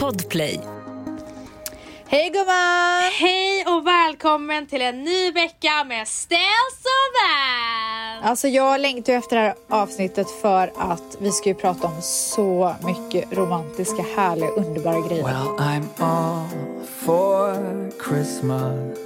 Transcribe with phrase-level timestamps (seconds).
[0.00, 0.60] Podplay.
[2.06, 3.02] Hej gumman!
[3.20, 8.30] Hej och välkommen till en ny vecka med Ställs och Vans!
[8.30, 12.02] Alltså jag längtar ju efter det här avsnittet för att vi ska ju prata om
[12.02, 15.24] så mycket romantiska, härliga, underbara grejer.
[15.24, 16.46] Well, I'm all
[16.86, 18.98] for Christmas.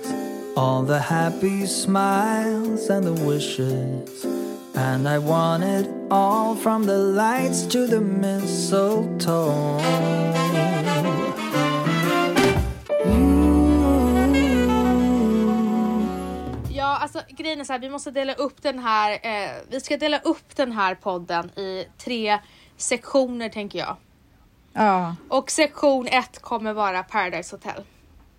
[0.56, 4.37] All the happy smiles and the wishes.
[4.78, 9.78] And I want it all from the lights to the mistletoe.
[16.70, 19.96] Ja, alltså grejen är så här, vi måste dela upp den här, eh, vi ska
[19.96, 22.38] dela upp den här podden i tre
[22.76, 23.96] sektioner tänker jag.
[24.72, 27.82] Ja, Och sektion ett kommer vara Paradise Hotel.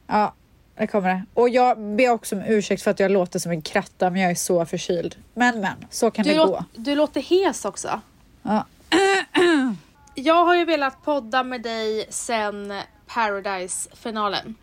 [0.08, 0.34] ja,
[0.80, 1.24] det kommer det.
[1.34, 4.32] Och jag ber också om ursäkt för att jag låter som en kratta, men jag
[4.32, 5.16] är så förkyld.
[5.34, 6.66] Men men, så kan Du, det gå.
[6.76, 8.02] du låter hes också.
[8.44, 8.66] Ja.
[10.16, 12.74] Jag har ju velat podda med dig sen
[13.08, 14.56] Paradise-finalen.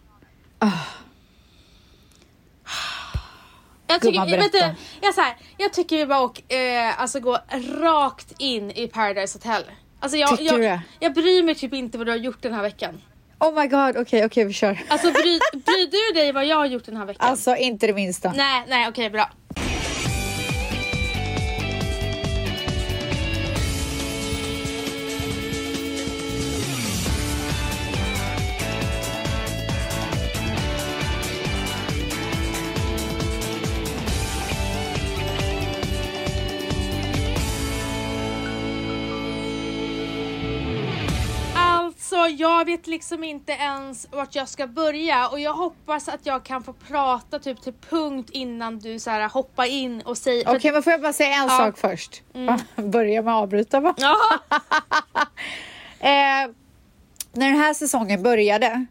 [3.86, 7.38] Jag tycker, vet du, jag, så här, jag tycker vi bara och, eh, alltså gå
[7.80, 9.62] rakt in i Paradise Hotel.
[10.00, 12.54] Alltså jag, Tycker jag, du jag bryr mig typ inte vad du har gjort den
[12.54, 13.00] här veckan.
[13.38, 14.78] Oh my god, okej, okej, vi kör.
[14.88, 17.30] Alltså bry, bryr du dig vad jag har gjort den här veckan?
[17.30, 18.32] Alltså inte det minsta.
[18.32, 19.30] Nej, nej okej bra.
[42.50, 46.62] Jag vet liksom inte ens vart jag ska börja och jag hoppas att jag kan
[46.62, 50.56] få prata typ till punkt innan du så här hoppar in och säger...
[50.56, 51.58] Okej, men får jag bara säga en Ja.
[51.58, 52.22] sak först?
[52.76, 53.94] Börja med att avbryta va?
[53.98, 54.38] Jaha.
[56.00, 56.50] Eh,
[57.32, 58.86] när den här säsongen började,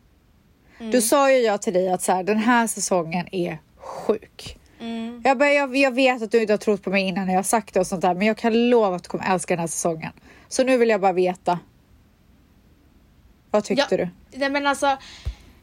[0.80, 0.92] Mm.
[0.92, 4.58] då sa ju jag till dig att så här, den här säsongen är sjuk.
[4.80, 5.22] Mm.
[5.26, 7.38] Jag, bara, jag, jag vet att du inte har trott på mig innan när jag
[7.40, 9.60] har sagt det och sånt där, men jag kan lova att du kommer älska den
[9.60, 10.12] här säsongen.
[10.48, 11.60] Så nu vill jag bara veta.
[13.56, 13.98] Vad tyckte Ja.
[13.98, 14.38] du?
[14.38, 14.98] Nej men alltså,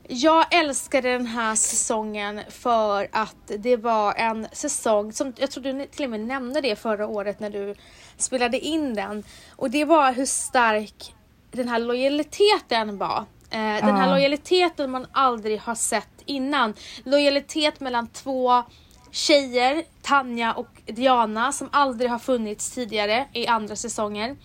[0.08, 5.86] jag älskade den här säsongen för att det var en säsong som jag tror du
[5.86, 7.75] till och med nämnde det förra året när du
[8.16, 9.25] spelade in den.
[9.56, 11.14] Och det var hur stark
[11.52, 13.19] den här lojaliteten var.
[13.50, 14.10] Eh, Den här Ja.
[14.14, 16.75] lojaliteten man aldrig har sett innan.
[17.04, 18.62] Lojalitet mellan två
[19.10, 24.36] tjejer, Tanja och Diana, som aldrig har funnits tidigare i andra säsonger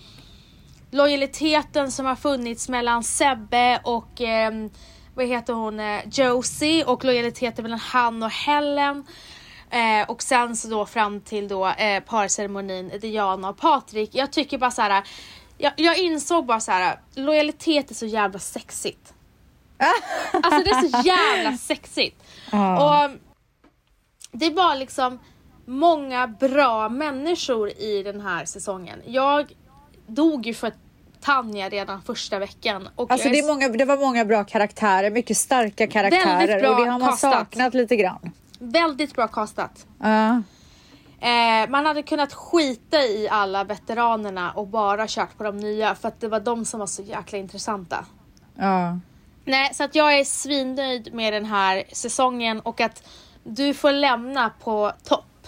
[0.92, 4.70] lojaliteten som har funnits mellan Sebbe och ehm,
[5.16, 9.06] vad heter hon, eh, Josie och lojaliteten mellan han och Helen.
[9.70, 14.09] Eh, och sen så då fram till då eh, parceremonin Diana och Patrik.
[14.14, 15.03] Jag tycker bara så här.
[15.58, 17.00] Jag, jag insåg bara så här.
[17.16, 19.14] lojalitet är så jävla sexigt.
[20.34, 22.24] alltså det är så jävla sexigt.
[22.52, 23.06] Ja.
[23.06, 23.12] Och
[24.31, 25.19] det var liksom
[25.66, 29.02] många bra människor i den här säsongen.
[29.06, 29.54] Jag
[30.07, 30.73] dog ju för
[31.22, 32.90] Tanja redan första veckan.
[32.95, 37.00] Och Alltså det, många, det var många bra karaktärer, mycket starka karaktärer och det har
[37.00, 37.34] man castat.
[37.34, 38.31] saknat lite grann.
[38.59, 39.85] väldigt bra castat.
[40.00, 40.41] Ja.
[41.19, 46.07] Eh, man hade kunnat skita i alla veteranerna och bara kört på de nya för
[46.07, 48.06] att det var de som var så jäkla intressanta.
[48.56, 49.00] ja.
[49.45, 53.03] Nej, så att jag är svinnöjd med den här säsongen och att
[53.44, 55.47] du får lämna på topp.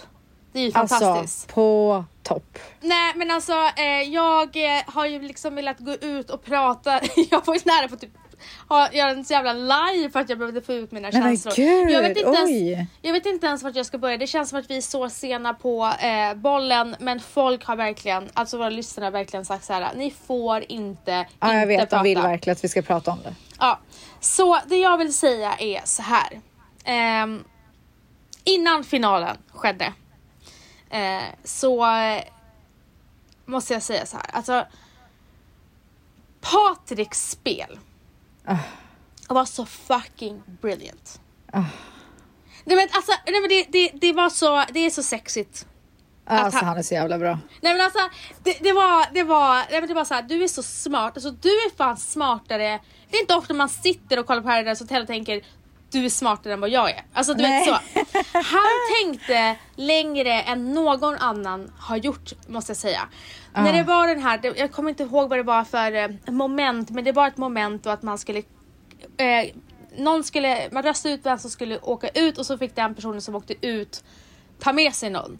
[0.52, 1.08] Det är ju fantastiskt.
[1.10, 2.04] Alltså på
[2.34, 2.58] topp.
[2.80, 7.00] Nej men alltså eh, jag eh, har ju liksom velat gå ut och prata.
[7.30, 8.10] jag var ju nära på att typ
[8.68, 11.52] ha, göra en så jävla live för att jag behövde få ut mina men känslor.
[11.56, 12.70] gud, jag, vet inte oj.
[12.72, 14.16] ens, jag vet inte ens vart jag ska börja.
[14.16, 18.28] Det känns som att vi är så sena på eh, bollen men folk har verkligen,
[18.34, 21.78] alltså våra lyssnare har verkligen sagt så här: ni får inte Ja, inte jag vet,
[21.80, 21.96] prata.
[21.96, 23.34] de vill verkligen att vi ska prata om det.
[23.58, 23.78] Ja,
[24.20, 26.40] så det jag vill säga är så här.
[26.84, 27.44] Ehm,
[28.44, 29.92] innan finalen skedde
[30.90, 32.22] eh, så eh,
[33.44, 34.26] måste jag säga så här.
[34.32, 34.66] Alltså,
[36.40, 37.78] Patriks spel
[39.28, 41.20] var så fucking brilliant.
[42.64, 45.66] Nej men alltså, nej, men det, det, det var så, det är så sexigt.
[46.26, 47.38] Alltså han- han är så jävla bra.
[47.60, 47.98] Nej men alltså
[48.42, 51.12] det, det var, det var, nej men det var så här, du är så smart,
[51.16, 52.80] alltså du är fan smartare.
[53.10, 55.44] Det är inte ofta man sitter och kollar på Paradise Hotel och tänker
[55.92, 57.02] du är smartare än vad jag är.
[57.12, 57.66] Alltså du Nej.
[57.66, 58.02] vet så.
[58.32, 58.70] Han
[59.02, 63.08] tänkte längre än någon annan har gjort måste jag säga.
[63.54, 66.90] När det var den här, jag kommer inte ihåg vad det var för eh, moment
[66.90, 68.38] men det var ett moment då att man skulle
[69.16, 69.54] eh,
[69.96, 73.20] någon skulle, man röstade ut vem som skulle åka ut och så fick den personen
[73.20, 74.04] som åkte ut
[74.58, 75.38] ta med sig någon.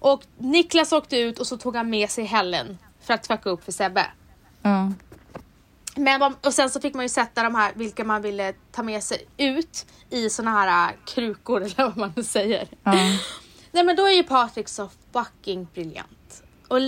[0.00, 3.64] Och Niklas åkte ut och så tog han med sig Helen för att fucka upp
[3.64, 4.06] för Sebbe.
[4.62, 4.92] Ja.
[5.98, 9.02] Men, och sen så fick man ju sätta de här, vilka man ville ta med
[9.02, 12.68] sig ut i såna här äh, krukor eller vad man nu säger.
[12.82, 12.92] Ja.
[13.72, 16.42] Nej men då är ju Patrik så fucking briljant.
[16.68, 16.78] Och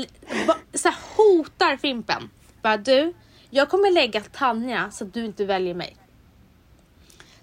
[0.74, 2.30] så här hotar Fimpen.
[2.62, 3.14] Bara du,
[3.50, 5.96] jag kommer lägga Tanja så att du inte väljer mig.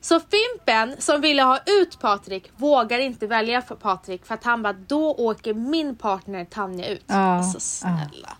[0.01, 4.63] Så Fimpen som ville ha ut Patrik vågar inte välja för Patrik för att han
[4.63, 7.03] bara då åker min partner Tanja ut.
[7.07, 8.37] Ja, Alltså snälla.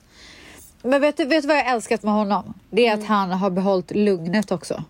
[0.88, 2.54] Men vet du, vet du vad jag älskat med honom?
[2.70, 3.04] Det är Mm.
[3.04, 4.84] att han har behållit lugnet också.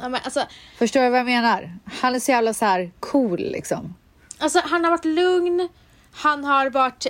[0.00, 0.44] Ja, men alltså,
[0.78, 1.72] Förstår du vad jag menar?
[2.00, 3.94] Han är så jävla så här cool liksom.
[4.38, 5.68] Alltså han har varit lugn,
[6.12, 7.06] han har varit...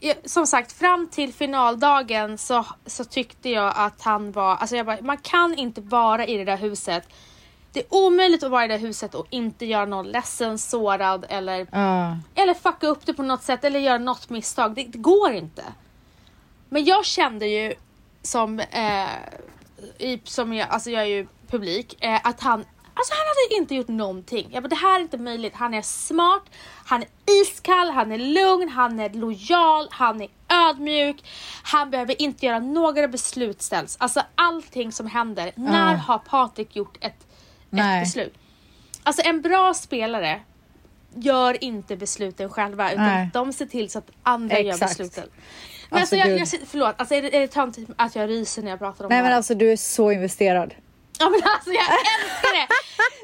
[0.00, 4.56] ja, som sagt, fram till finaldagen så, så tyckte jag att han var...
[4.56, 7.08] Alltså jag bara, man kan inte vara i det där huset.
[7.72, 11.26] Det är omöjligt att vara i det där huset och inte göra någon ledsen, sårad
[11.28, 12.16] eller, Ja.
[12.34, 14.74] eller fucka upp det på något sätt eller göra något misstag.
[14.74, 15.62] Det, det går inte.
[16.68, 17.74] Men jag kände ju
[18.22, 19.06] som, eh,
[19.98, 22.64] i, som jag, alltså jag är ju publik, eh, att han
[22.98, 24.48] Alltså han hade inte gjort någonting.
[24.50, 25.54] Jag bara, det här är inte möjligt.
[25.54, 26.42] Han är smart,
[26.84, 27.08] han är
[27.42, 31.16] iskall, han är lugn, han är lojal, han är ödmjuk.
[31.62, 33.96] Han behöver inte göra några beslut ställs.
[34.00, 35.52] Alltså allting som händer.
[35.54, 37.26] När har Patrik gjort ett,
[37.70, 38.34] ett beslut?
[39.02, 40.40] Alltså en bra spelare
[41.14, 43.30] gör inte besluten själva utan Nej.
[43.32, 44.98] de ser till så att andra gör Exakt.
[44.98, 45.30] besluten.
[45.90, 48.62] Men Alltså, alltså, jag, jag, förlåt, alltså är det, är det töntigt att jag ryser
[48.62, 49.36] när jag pratar om Nej det men här?
[49.36, 50.74] alltså du är så investerad.
[51.18, 52.74] Ja men alltså jag älskar det!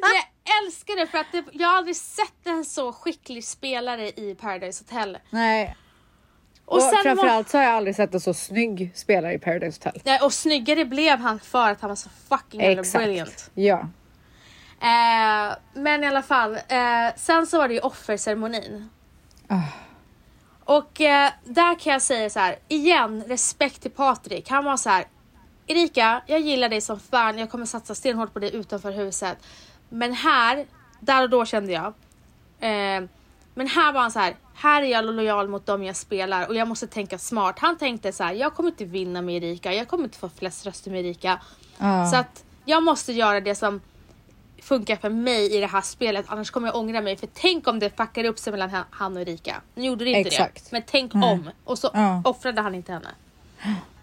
[0.00, 4.34] Jag älskar det för att det, jag har aldrig sett en så skicklig spelare i
[4.40, 5.18] Paradise Hotel.
[5.30, 5.76] Nej.
[6.64, 10.02] Och, Och, framförallt så har jag aldrig sett en så snygg spelare i Paradise Hotel.
[10.04, 13.28] Ja, och snyggare blev han för att han var så fucking jävla brilliant.
[13.28, 13.50] Exakt.
[13.54, 13.78] Ja.
[14.80, 18.88] Eh, men i alla fall, eh, sen så var det ju offerceremonin.
[19.48, 19.60] Ah.
[20.64, 24.50] Och eh, där kan jag säga så här, igen, respekt till Patrik.
[24.50, 25.04] Han var så här,
[25.66, 29.38] Erika, jag gillar dig som fan, jag kommer satsa stenhårt på dig utanför huset.
[29.88, 30.66] Men här,
[31.00, 31.86] där och då kände jag,
[32.60, 33.08] eh,
[33.54, 36.54] men här var han så här, här är jag lojal mot dem jag spelar och
[36.54, 37.58] jag måste tänka smart.
[37.58, 40.66] Han tänkte så här, jag kommer inte vinna med Erika, jag kommer inte få flest
[40.66, 41.40] röster med Erika.
[41.78, 42.06] Ja.
[42.06, 43.80] Så att jag måste göra det som
[44.64, 47.78] funkar för mig i det här spelet annars kommer jag ångra mig för tänk om
[47.78, 49.56] det fuckar upp sig mellan han- och Erika.
[49.74, 50.64] Nu gjorde det inte Exakt.
[50.64, 50.72] det.
[50.72, 51.32] Men tänk Nej.
[51.32, 51.50] om.
[51.64, 52.22] Och så Ja.
[52.24, 53.08] offrade han inte henne.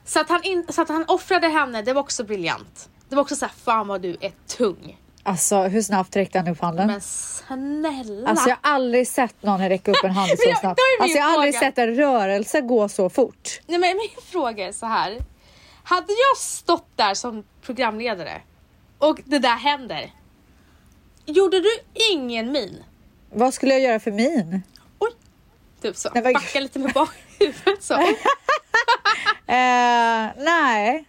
[0.06, 2.90] Så att, han in, så att han offrade henne, det var också briljant.
[3.10, 4.98] Det var också så här, fan vad du är tung.
[5.24, 6.88] Alltså hur snabbt räckte han upp handen?
[6.88, 8.30] Men snälla.
[8.30, 10.80] Alltså jag har aldrig sett någon räcka upp en hand så jag- snabbt.
[11.02, 13.60] Alltså jag har aldrig sett en rörelse gå så fort.
[13.68, 15.18] Nej men min fråga är så här.
[15.84, 18.42] Hade jag stått där som programledare
[18.98, 20.12] och det där händer.
[21.26, 21.70] Gjorde du
[22.12, 22.84] ingen min?
[23.34, 24.62] Vad skulle jag göra för min?
[25.00, 25.12] Oj!
[25.82, 26.10] Typ så.
[26.14, 27.94] Nej, Backa lite med bakhuvudet så.
[29.48, 31.06] Eh, nej.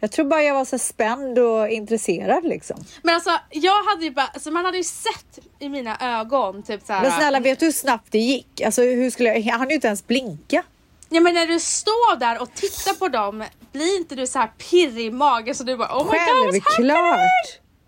[0.00, 2.84] Jag tror bara jag var så spänd och intresserad liksom.
[3.02, 6.86] Men alltså jag hade ju bara, alltså man hade ju sett i mina ögon typ
[6.86, 7.02] såhär.
[7.02, 8.60] Men snälla vet du hur snabbt det gick?
[8.60, 10.62] Alltså hur skulle jag, han hann ju inte ens blinka.
[11.08, 14.50] Ja men när du står där och tittar på dem, blir inte du så här
[14.58, 16.90] pirrig i magen så du bara oh my god what's happening?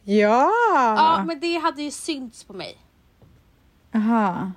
[0.08, 0.53] Ja!
[0.97, 2.76] Ja men det hade ju synts på mig.
[3.94, 4.53] Aha.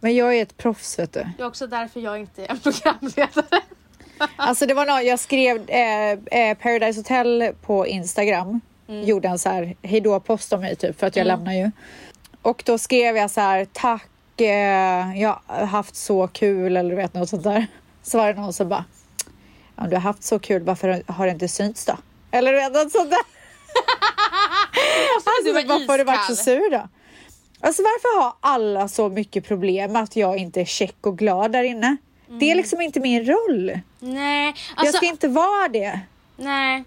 [0.00, 1.26] Men jag är ett proffs vet du.
[1.36, 3.60] Det är också därför jag inte är en programledare.
[4.36, 8.60] Alltså det var någon, jag skrev eh, eh, Paradise Hotel på Instagram.
[8.88, 9.04] Mm.
[9.04, 11.70] Gjorde en så här hejdå post om mig typ för att jag lämnar ju.
[12.42, 16.96] Och då skrev jag så här tack, eh, jag har haft så kul eller du
[16.96, 17.66] vet något sånt där.
[18.02, 18.84] Så var det någon som bara
[19.76, 21.96] om du har haft så kul varför har det inte synts då?
[22.30, 23.37] Eller du vet något sånt där.
[23.74, 26.88] Var Alltså, varför har du varit så sur då?
[27.60, 31.62] Alltså varför har alla så mycket problem att jag inte är check och glad där
[31.62, 31.96] inne?
[32.28, 33.78] Det är liksom inte min roll.
[34.00, 34.46] Nej,
[34.76, 36.00] jag alltså ska inte vara det.
[36.36, 36.84] nej.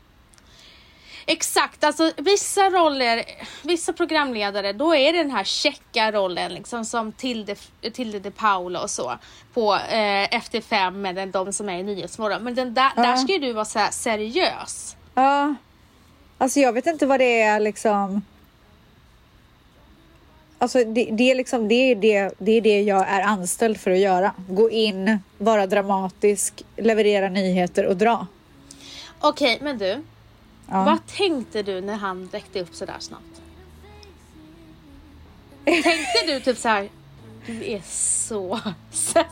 [1.25, 3.23] Exakt, alltså vissa roller,
[3.63, 7.55] vissa programledare, då är det den här checka rollen liksom som Tilde,
[7.93, 9.13] Tilde de Paula och så
[9.53, 12.43] på eh, Efter fem med de som är i Nyhetsmorgon.
[12.43, 13.01] Men den där, Ja.
[13.01, 14.95] där ska ju du vara så här seriös.
[15.13, 15.55] Ja.
[16.41, 18.21] Alltså jag vet inte vad det är liksom.
[20.57, 23.91] Alltså det, det är liksom det är det, det är det jag är anställd för
[23.91, 24.33] att göra.
[24.49, 28.27] Gå in, vara dramatisk, leverera nyheter och dra.
[29.19, 30.03] Okej, men du.
[30.69, 30.83] Ja.
[30.83, 33.41] Vad tänkte du när han räckte upp sådär snabbt?
[35.65, 36.89] Tänkte du typ så här,
[37.45, 38.59] du är så.
[39.13, 39.23] Ja,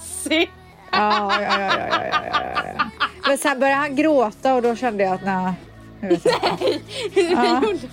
[0.91, 2.89] ja, ja, ja, ja, ja, ja, ja.
[3.27, 5.53] Men sen började han gråta och då kände jag att nej.
[6.01, 7.63] Nu vet jag.
[7.71, 7.87] inte.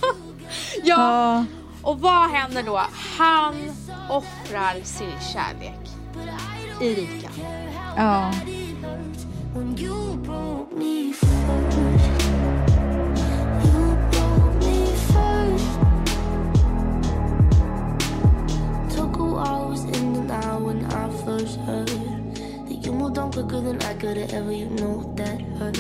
[0.83, 1.45] ja.
[1.83, 2.81] och vad händer då?
[3.19, 3.55] Han
[4.11, 5.81] offrar sin kärlek.
[6.81, 7.31] Erika.
[7.97, 8.33] Ja.
[21.27, 24.53] First heard that you moved on quicker than I could have ever.
[24.53, 25.77] You know that hurt.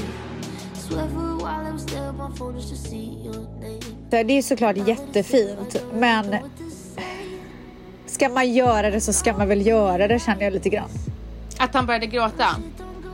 [4.10, 6.36] Det är såklart jättefint, men
[8.06, 10.88] ska man göra det så ska man väl göra det känner jag lite grann.
[11.58, 12.46] Att han började gråta.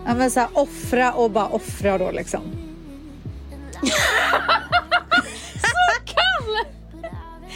[0.07, 2.41] Ja, men så här, offra och bara offra då liksom.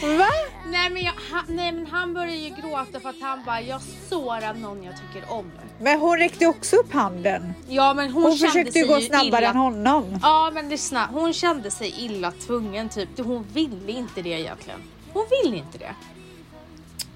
[0.02, 0.28] Va?
[0.66, 3.80] Nej men, jag, han, nej men han började ju gråta för att han bara, jag
[4.10, 5.52] sårar någon jag tycker om.
[5.80, 7.54] Men hon räckte också upp handen.
[7.68, 9.50] Ja men hon, Hon kände försökte sig ju gå snabbare illa.
[9.50, 10.18] än honom.
[10.22, 13.08] Ja men lyssna, hon kände sig illa tvungen typ.
[13.18, 14.80] Hon ville inte det egentligen.
[15.12, 15.94] Hon ville inte det.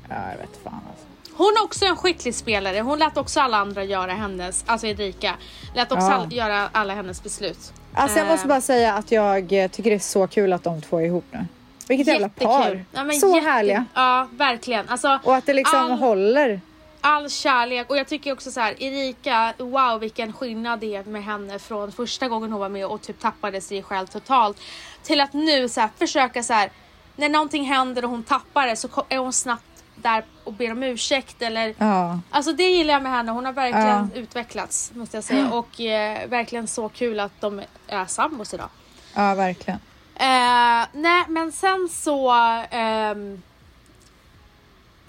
[0.08, 1.06] Ja, jag vet fan alltså.
[1.36, 2.80] Hon är också en skicklig spelare.
[2.80, 5.34] Hon lät också alla andra göra hennes, alltså Erika,
[5.74, 6.12] lät också Ja.
[6.12, 7.72] all, göra alla hennes beslut.
[7.94, 10.62] Alltså jag måste Eh, bara säga att jag eh, tycker det är så kul att
[10.64, 11.44] de två är ihop nu.
[11.90, 12.60] Vilket jävla par.
[12.64, 12.84] jättekul.
[12.92, 13.84] Ja, men så jätte- härliga.
[13.94, 14.88] Ja, verkligen.
[14.88, 16.60] Alltså, Och att det liksom all, håller.
[17.00, 21.24] all kärlek och jag tycker också så här, Erika, wow vilken skillnad det är med
[21.24, 24.56] henne från första gången hon var med och typ tappade sig själv totalt
[25.02, 26.70] till att nu så här, försöka så här,
[27.16, 29.64] när någonting händer och hon tappar det så är hon snabbt
[29.96, 32.20] där och ber om ursäkt eller Ja.
[32.30, 34.20] Alltså det gillar jag med henne, hon har verkligen Ja.
[34.20, 38.68] utvecklats måste jag säga och eh, verkligen så kul att de är sambos idag.
[39.14, 39.80] ja, verkligen.
[40.20, 42.30] Eh, nej men sen så
[42.70, 43.42] ehm,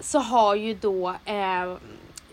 [0.00, 1.74] så har ju då eh,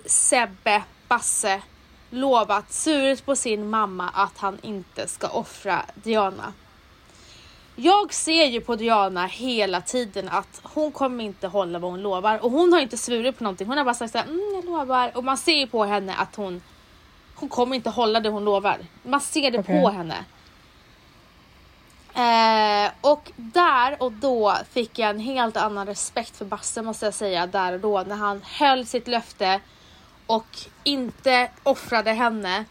[0.05, 1.61] Sebbe Basse
[2.09, 6.53] lovat surt på sin mamma att han inte ska offra Diana.
[7.75, 12.43] Jag ser ju på Diana hela tiden att hon kommer inte hålla vad hon lovar
[12.45, 13.67] och hon har inte svurit på någonting.
[13.67, 16.35] Hon har bara sagt såhär, mm, jag lovar och man ser ju på henne att
[16.35, 16.61] hon
[17.35, 18.77] hon kommer inte hålla det hon lovar.
[19.03, 19.81] Man ser det Okej.
[19.81, 20.25] på henne.
[22.13, 27.13] Eh, och där och då fick jag en helt annan respekt för Basse måste jag
[27.13, 29.59] säga där och då när han höll sitt löfte
[30.27, 32.65] och inte offrade henne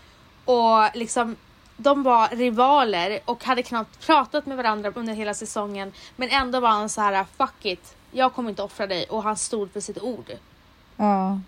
[0.44, 1.36] och liksom
[1.76, 6.68] de var rivaler och hade knappt pratat med varandra under hela säsongen men ändå var
[6.68, 10.02] han så här fuck it jag kommer inte offra dig och han stod för sitt
[10.02, 10.30] ord.
[10.96, 11.40] Ja.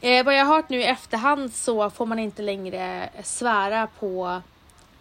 [0.00, 4.42] Eh, vad jag har hört nu i efterhand så får man inte längre svära på,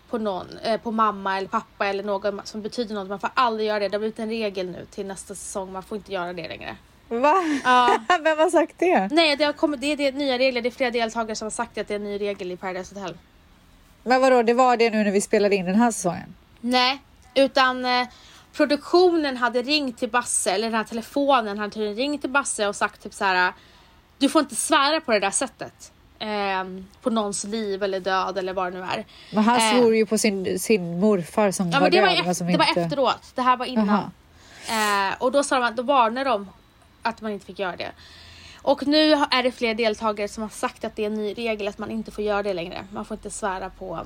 [0.09, 3.09] på någon, eh, på mamma eller pappa eller någon som betyder något.
[3.09, 3.87] Man får aldrig göra det.
[3.87, 5.71] Det har blivit en regel nu till nästa säsong.
[5.71, 6.75] Man får inte göra det längre.
[7.09, 7.35] Va?
[7.63, 7.97] Ja.
[8.23, 9.07] Vem har sagt det?
[9.11, 10.61] Nej, det, har kommit, det, är- det är nya regler.
[10.61, 12.95] Det är flera deltagare som har sagt att det är en ny regel i Paradise
[12.95, 13.17] Hotel.
[14.03, 16.35] Men vadå, det var det nu när vi spelade in den här säsongen?
[16.61, 16.99] Nej,
[17.35, 18.07] utan eh,
[18.53, 23.03] produktionen hade ringt till Basse, eller den här telefonen hade ringt till Basse och sagt
[23.03, 23.53] typ så här.
[24.17, 25.91] Du får inte svära på det där sättet.
[26.19, 26.63] Eh,
[27.01, 29.05] på någons liv eller död eller vad det nu är.
[29.33, 29.79] Men han Eh.
[29.81, 32.45] svor ju på sin, sin morfar som Ja var men det var, död men efter,
[32.45, 32.81] det var inte...
[32.81, 34.11] efteråt, det här var innan.
[34.69, 36.49] Eh, och då sa de, då varnade de
[37.01, 37.91] att man inte fick göra det.
[38.61, 41.67] Och nu är det fler deltagare som har sagt att det är en ny regel
[41.67, 42.85] att man inte får göra det längre.
[42.91, 43.99] Man får inte svära på...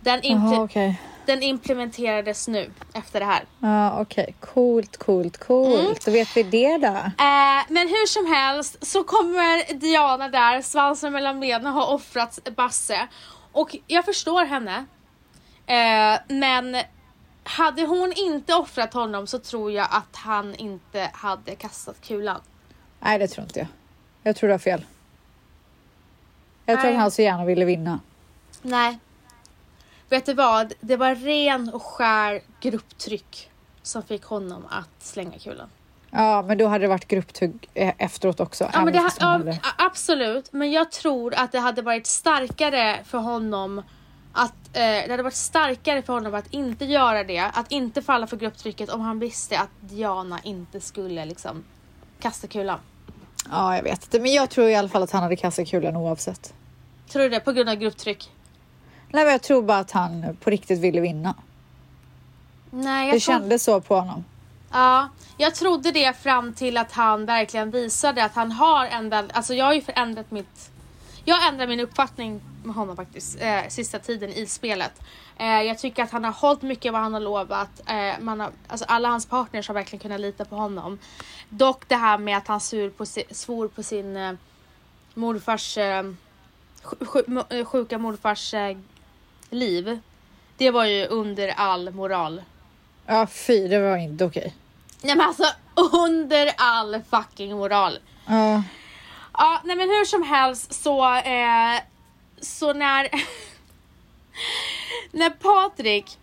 [0.00, 1.00] Den, imple- Jaha, okej.
[1.26, 3.44] den implementerades nu efter det här.
[3.60, 4.34] Ja, okej.
[4.40, 5.80] Coolt, coolt, coolt.
[5.80, 5.94] Mm.
[6.04, 6.86] Då vet vi det då.
[6.96, 13.08] Eh, men hur som helst så kommer Diana där, svansen mellan benen, har offrat Basse.
[13.52, 14.84] Och jag förstår henne.
[15.66, 16.76] Eh, men
[17.44, 22.40] hade hon inte offrat honom så tror jag att han inte hade kastat kulan.
[23.00, 23.68] Nej, det tror inte jag.
[24.22, 24.84] Jag tror du har fel.
[26.66, 26.94] Jag tror Nej.
[26.96, 28.00] att han så gärna ville vinna.
[28.62, 28.98] Nej.
[30.10, 30.72] Vet du vad?
[30.80, 33.50] Det var ren och skär grupptryck
[33.82, 35.68] som fick honom att slänga kulan.
[36.10, 38.70] Ja, men då hade det varit grupptugg eh, efteråt också.
[38.72, 43.82] Ja, men det, ja, absolut, men jag tror att det hade varit starkare för honom
[44.32, 48.26] att eh, det hade varit starkare för honom att inte göra det, att inte falla
[48.26, 51.64] för grupptrycket om han visste att Diana inte skulle liksom
[52.20, 52.78] kasta kulan.
[53.50, 54.20] Ja, jag vet inte.
[54.20, 56.54] Men jag tror i alla fall att han hade kastat kulan oavsett.
[57.08, 57.40] Tror du det?
[57.40, 58.30] På grund av grupptryck?
[59.12, 61.34] Nej, men jag tror bara att han på riktigt ville vinna.
[62.70, 63.34] Nej, jag Det tror...
[63.34, 64.24] kändes så på honom.
[64.72, 69.30] Ja, jag trodde det fram till att han verkligen visade att han har väl...
[69.34, 70.70] Alltså jag har ju förändrat mitt...
[71.24, 75.00] Jag har ändrat min uppfattning med honom faktiskt, eh, sista tiden i spelet.
[75.36, 77.80] Eh, jag tycker att han har hållit mycket vad han har lovat.
[77.86, 80.98] Eh, man har, alltså alla hans partners har verkligen kunnat lita på honom.
[81.48, 84.32] Dock det här med att han sur på si, svor på sin eh,
[85.14, 85.78] morfars...
[85.78, 86.04] Eh,
[86.82, 88.76] sj- eh, sjuka morfars eh,
[89.50, 89.98] liv.
[90.56, 92.42] Det var ju under all moral.
[93.06, 94.54] Ja, fy, det var inte okej.
[95.02, 95.44] Nej men alltså
[95.92, 97.98] under all fucking moral.
[98.26, 98.62] Ja,
[99.32, 101.80] Ja, nej men hur som helst så eh,
[102.40, 103.08] så när,
[105.10, 106.18] när Patrik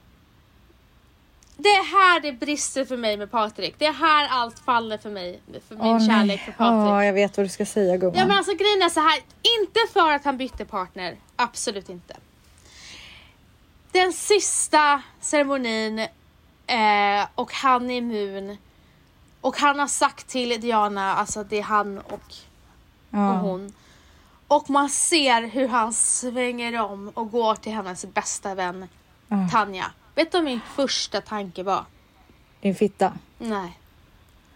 [1.57, 3.75] det är här det brister för mig med Patrik.
[3.77, 5.39] Det är här allt faller för mig.
[5.67, 6.37] För min Åh, kärlek nej.
[6.45, 6.89] för Patrik.
[6.91, 8.19] Ja, jag vet vad du ska säga gumman.
[8.19, 9.19] Ja men alltså grejen är så här.
[9.61, 12.15] inte för att han bytte partner, absolut inte.
[13.97, 15.99] Den sista ceremonin
[16.67, 18.57] eh, och han är immun
[19.41, 22.21] och han har sagt till Diana, alltså det är han och, och
[23.09, 23.33] ja.
[23.33, 23.73] hon.
[24.47, 28.87] Och man ser hur han svänger om och går till hennes bästa vän
[29.27, 29.49] Ja.
[29.51, 29.91] Tanja.
[30.15, 31.85] Vet du vad min första tanke var?
[32.61, 33.13] Din fitta.
[33.37, 33.79] Nej.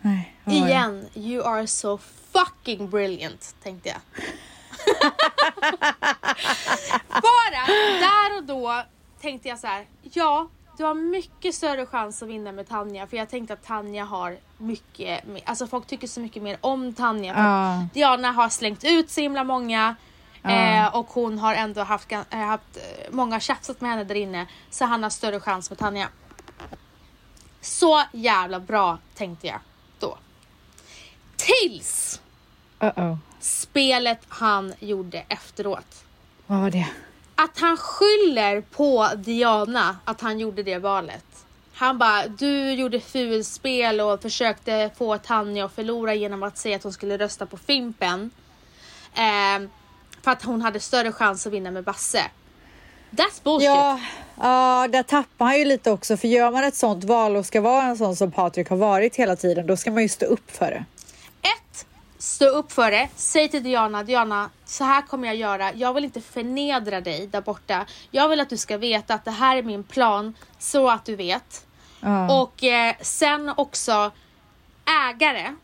[0.01, 0.35] Nej?
[0.45, 1.99] Igen, you are so
[2.31, 3.99] fucking brilliant, tänkte jag.
[7.07, 7.65] Bara
[7.99, 8.83] där och då
[9.21, 10.47] tänkte jag så här, ja,
[10.77, 14.37] du har mycket större chans att vinna med Tanja för jag tänkte att Tanja har
[14.57, 17.33] mycket, alltså folk tycker så mycket mer om Tanja.
[17.37, 17.87] Ja.
[17.93, 19.95] Diana har slängt ut så himla många
[20.43, 20.49] Ja.
[20.51, 24.47] eh, och hon har ändå haft, eh, haft eh, många tjafsat med henne där inne
[24.69, 26.09] så han har större chans med Tanja.
[27.61, 29.59] Så jävla bra tänkte jag
[29.99, 30.17] då.
[31.35, 32.21] Tills
[32.79, 33.17] Uh-oh.
[33.39, 36.03] spelet han gjorde efteråt.
[36.47, 36.87] Vad var det?
[37.43, 41.25] Att han skyller på Diana att han gjorde det valet.
[41.73, 46.83] Han bara, du gjorde fulspel och försökte få Tanja att förlora genom att säga att
[46.83, 48.31] hon skulle rösta på Fimpen.
[49.13, 49.69] Eh,
[50.21, 52.21] för att hon hade större chans att vinna med Basse.
[53.11, 53.65] That's bullshit.
[53.65, 53.99] Ja,
[54.35, 56.17] ja, där tappar han ju lite också.
[56.17, 59.15] För gör man ett sånt val och ska vara en sån som Patrik har varit
[59.15, 60.85] hela tiden, då ska man ju stå upp för det.
[62.41, 63.09] Stå upp för det.
[63.15, 65.73] Säg till Diana, Diana, så här kommer jag göra.
[65.73, 67.85] Jag vill inte förnedra dig där borta.
[68.11, 71.15] Jag vill att du ska veta att det här är min plan, så att du
[71.15, 71.65] vet.
[71.99, 74.11] Ja, Och eh, sen också
[75.09, 75.55] ägare,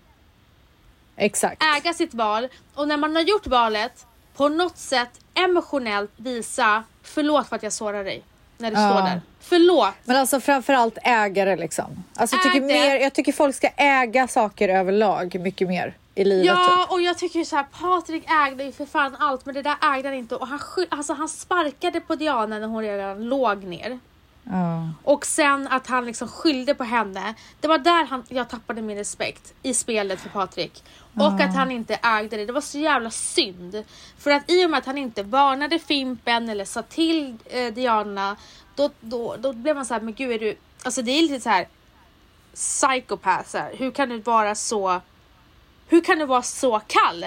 [1.16, 1.64] exakt.
[1.78, 2.48] äga sitt val.
[2.74, 4.06] Och när man har gjort valet,
[4.36, 8.24] på något sätt emotionellt visa, förlåt för att jag sårar dig.
[8.58, 8.90] När du Ja.
[8.92, 9.22] står där.
[9.40, 9.94] Förlåt.
[10.04, 12.04] Men alltså framförallt ägare liksom.
[12.16, 16.46] Alltså, jag, tycker mer, jag tycker folk ska äga saker överlag mycket mer i livet.
[16.46, 16.92] Ja, Typ.
[16.92, 19.76] och jag tycker ju så här, Patrik ägde ju för fan allt, men det där
[19.82, 20.36] ägde han inte.
[20.36, 24.00] Och han, alltså, han sparkade på Diana när hon redan låg ner.
[24.44, 24.90] Ja.
[25.04, 27.34] Och sen att han liksom skyllde på henne.
[27.60, 30.84] Det var där han, jag tappade min respekt i spelet för Patrik.
[31.14, 32.46] Och att han inte ägde det.
[32.46, 33.84] Det var så jävla synd.
[34.18, 38.36] För att i och med att han inte varnade Fimpen eller sa till eh, Diana.
[38.76, 40.58] Då, då, då blev man så här, men gud är du...
[40.84, 41.68] Alltså det är lite så här
[43.58, 43.78] här.
[43.78, 45.02] Hur kan du vara så...
[45.88, 47.26] Hur kan du vara så kall?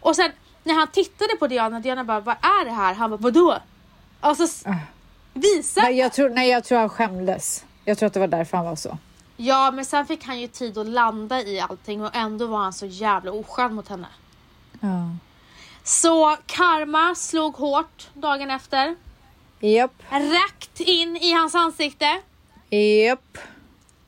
[0.00, 0.32] Och sen
[0.64, 2.94] när han tittade på Diana, Diana bara, vad är det här?
[2.94, 3.58] Han bara, vadå?
[4.20, 4.64] Alltså s-
[5.34, 7.64] visa Nej, jag tror, nej, jag tror han skämdes.
[7.84, 8.98] Jag tror att det var därför han var så.
[9.36, 12.72] Ja, men sen fick han ju tid att landa i allting och ändå var han
[12.72, 14.06] så jävla oskön mot henne.
[14.80, 14.88] Ja.
[15.84, 18.96] Så karma slog hårt dagen efter.
[19.60, 22.20] Japp, Rakt in i hans ansikte.
[22.70, 23.38] japp.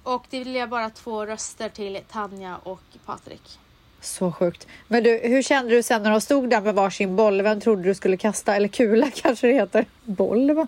[0.08, 3.58] Och det blev bara två röster till Tanja och Patrik.
[4.00, 4.66] Så sjukt.
[4.88, 7.42] Men du, hur kände du sen när de stod där med varsin boll?
[7.42, 8.56] Vem trodde du skulle kasta?
[8.56, 9.86] Eller kula kanske det heter?
[10.04, 10.66] Boll va?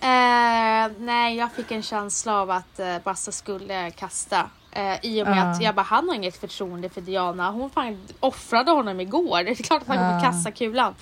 [0.00, 4.50] Eh, nej, jag fick en känsla av att eh, Bassa skulle kasta.
[4.72, 5.42] Eh, I och med Ja.
[5.52, 7.50] att jag bara, han har inget förtroende för Diana.
[7.50, 9.44] Hon fan offrade honom igår.
[9.44, 10.30] Det är klart att han kommer Ja.
[10.32, 10.94] kasta kulan.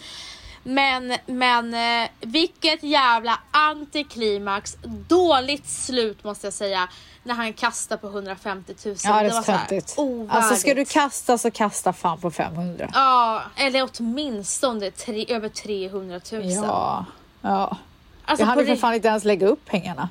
[0.65, 4.77] Men, men eh, vilket jävla antiklimax.
[5.09, 6.89] Dåligt slut måste jag säga.
[7.23, 8.97] När han kastar på 150 000.
[9.05, 9.95] Ja, det är var så här töntigt.
[9.97, 10.35] ovärdigt.
[10.35, 12.91] Alltså ska du kasta så kasta fan på 500.
[12.95, 16.53] Ja, eller åtminstone tre, över 300 000.
[16.53, 17.05] Ja.
[17.41, 17.77] ja.
[18.25, 20.09] Alltså, Jag hade för fan inte ens lägga upp pengarna.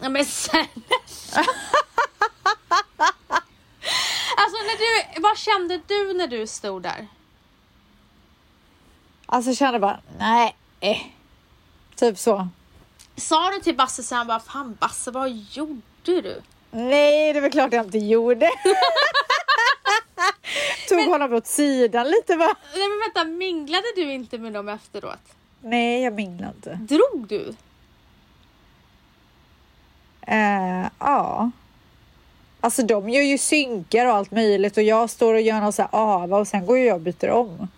[0.00, 0.66] Ja, men sen...
[4.36, 7.08] alltså när du, vad kände du när du stod där?
[9.34, 10.56] Alltså jag kände bara, nej.
[10.80, 10.98] Eh.
[11.96, 12.48] Typ så.
[13.16, 16.42] Sa du till Basse sen bara, fan Basse vad gjorde du?
[16.70, 18.50] Nej, det väl klart jag inte gjorde.
[20.88, 22.54] Tog honom åt sidan lite va?
[22.74, 25.34] Nej men vänta, minglade du inte med dem efteråt?
[25.60, 26.94] Nej, jag minglade inte.
[26.94, 27.54] Drog du?
[30.26, 31.50] Eh, ja.
[32.60, 35.82] Alltså de gör ju synkar och allt möjligt och jag står och gör någon så
[35.82, 37.68] här ava och sen går ju jag och byter om.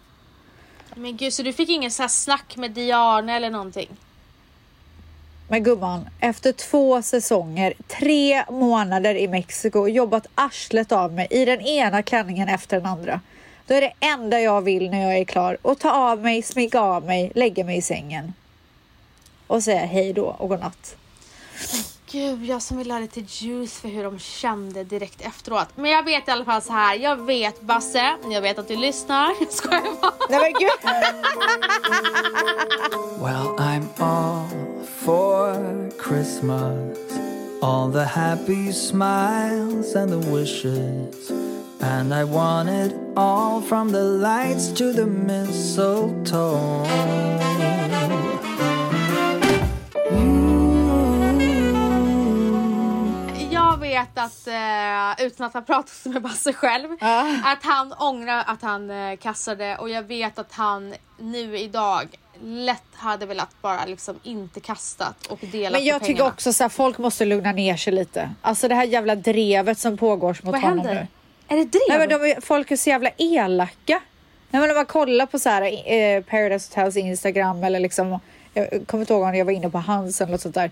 [0.99, 3.89] Men gud, så du fick ingen så här snack med Diana eller någonting?
[5.49, 11.61] Men gumman, efter två säsonger, tre månader i Mexiko, jobbat arslet av mig i den
[11.61, 13.21] ena klänningen efter den andra.
[13.67, 16.81] Då är det enda jag vill när jag är klar att ta av mig, sminka
[16.81, 18.33] av mig, lägga mig i sängen.
[19.47, 20.97] Och säga hej då och godnatt
[22.11, 25.69] gud, jag som vill ha lite juice för hur de kände direkt efteråt.
[25.75, 26.95] Men jag vet i alla fall så här.
[26.95, 29.35] jag vet Basse, jag vet att du lyssnar.
[29.41, 30.13] Jag skojar bara.
[30.31, 30.71] Nej men gud!
[33.21, 34.47] Well, I'm all
[35.05, 36.97] for Christmas.
[37.63, 41.31] All the happy smiles and the wishes.
[41.81, 46.87] And I want it all from the lights to the mistletoe.
[54.01, 54.47] Vet att,
[55.19, 57.37] eh, utan att ha pratat med Basse själv, Ja.
[57.45, 62.09] att han ångrar att han eh, kastade och jag vet att han nu idag
[62.43, 66.31] lätt hade velat bara liksom inte kastat och delat Men jag tycker pengarna.
[66.31, 68.31] också så här, folk måste lugna ner sig lite.
[68.43, 70.95] Alltså det här jävla drevet som pågår mot Vad honom händer?
[71.49, 71.55] nu.
[71.55, 71.83] Är det drev?
[71.89, 74.01] Nej men de, folk är så jävla elaka.
[74.51, 78.21] Nej, men om man kollar på så här, eh, Paradise Hotels Instagram eller liksom,
[78.55, 80.71] jag kommer inte ihåg om jag var inne på hans eller något sånt där.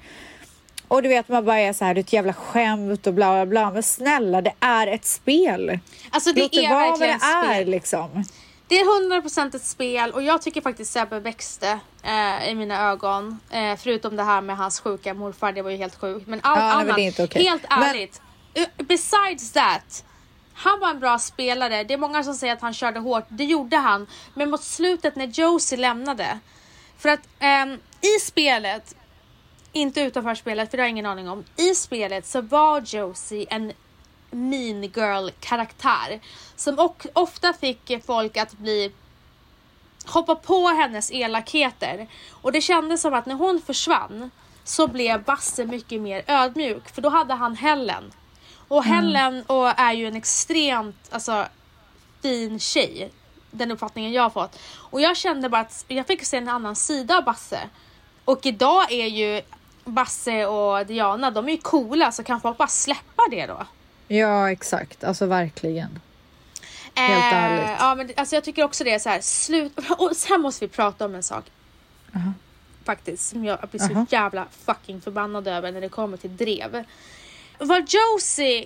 [0.94, 3.32] Och du vet man bara är så här, det är ett jävla skämt och bla
[3.32, 3.70] bla bla.
[3.70, 5.78] Men snälla det är ett spel.
[6.10, 7.70] Alltså det Låt det är vara vad det är spel.
[7.70, 8.24] liksom.
[8.68, 13.38] Det är 100% ett spel och jag tycker faktiskt Sebbe växte eh, i mina ögon.
[13.50, 16.26] Eh, förutom det här med hans sjuka morfar, det var ju helt sjukt.
[16.26, 17.42] Men allt Ja, nej, men annat, är inte okej.
[17.44, 18.20] helt Men- ärligt.
[18.54, 20.04] eh, Besides that.
[20.54, 21.84] Han var en bra spelare.
[21.84, 23.24] Det är många som säger att han körde hårt.
[23.28, 24.06] Det gjorde han.
[24.34, 26.38] Men mot slutet när Josie lämnade.
[26.98, 28.94] För att ehm, i spelet,
[29.74, 31.44] inte utanför spelet för det har jag ingen aning om.
[31.56, 33.72] I spelet så var Josie en
[34.30, 36.20] mean girl karaktär.
[36.56, 38.92] Som ofta fick folk att bli
[40.06, 42.06] hoppa på hennes elakheter.
[42.30, 44.30] Och det kändes som att när hon försvann
[44.64, 48.12] så blev Basse mycket mer ödmjuk för då hade han Helen.
[48.68, 51.46] Och Helen och är ju en extremt alltså,
[52.22, 53.10] fin tjej.
[53.50, 54.58] Den uppfattningen jag har fått.
[54.74, 57.60] Och jag kände bara att jag fick se en annan sida av Basse.
[58.24, 59.42] Och idag är ju
[59.84, 63.66] Basse och Diana, de är ju coola så kan folk bara släppa det då?
[64.08, 66.00] Ja exakt, alltså verkligen.
[66.94, 67.76] Helt Eh, ärligt.
[67.80, 69.72] Ja, men alltså jag tycker också det är så här, slut.
[69.98, 71.44] Och sen måste vi prata om en sak.
[72.84, 74.06] Faktiskt, som jag blir så Aha.
[74.10, 76.84] jävla fucking förbannad över när det kommer till drev.
[77.58, 78.64] Vad Josie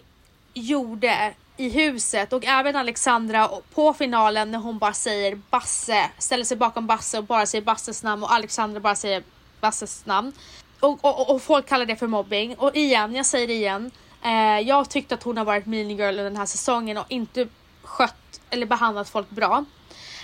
[0.54, 6.57] gjorde i huset och även Alexandra på finalen när hon bara säger Basse, ställer sig
[6.57, 9.22] bakom Basse och bara säger Basses namn och Alexandra bara säger
[9.61, 10.33] Basses namn.
[10.80, 12.54] Och, och, och folk kallar det för mobbing.
[12.54, 13.90] Och igen, jag säger det igen.
[14.24, 17.48] Eh, jag tyckte att hon har varit mean girl den här säsongen och inte
[17.82, 19.64] skött eller behandlat folk bra.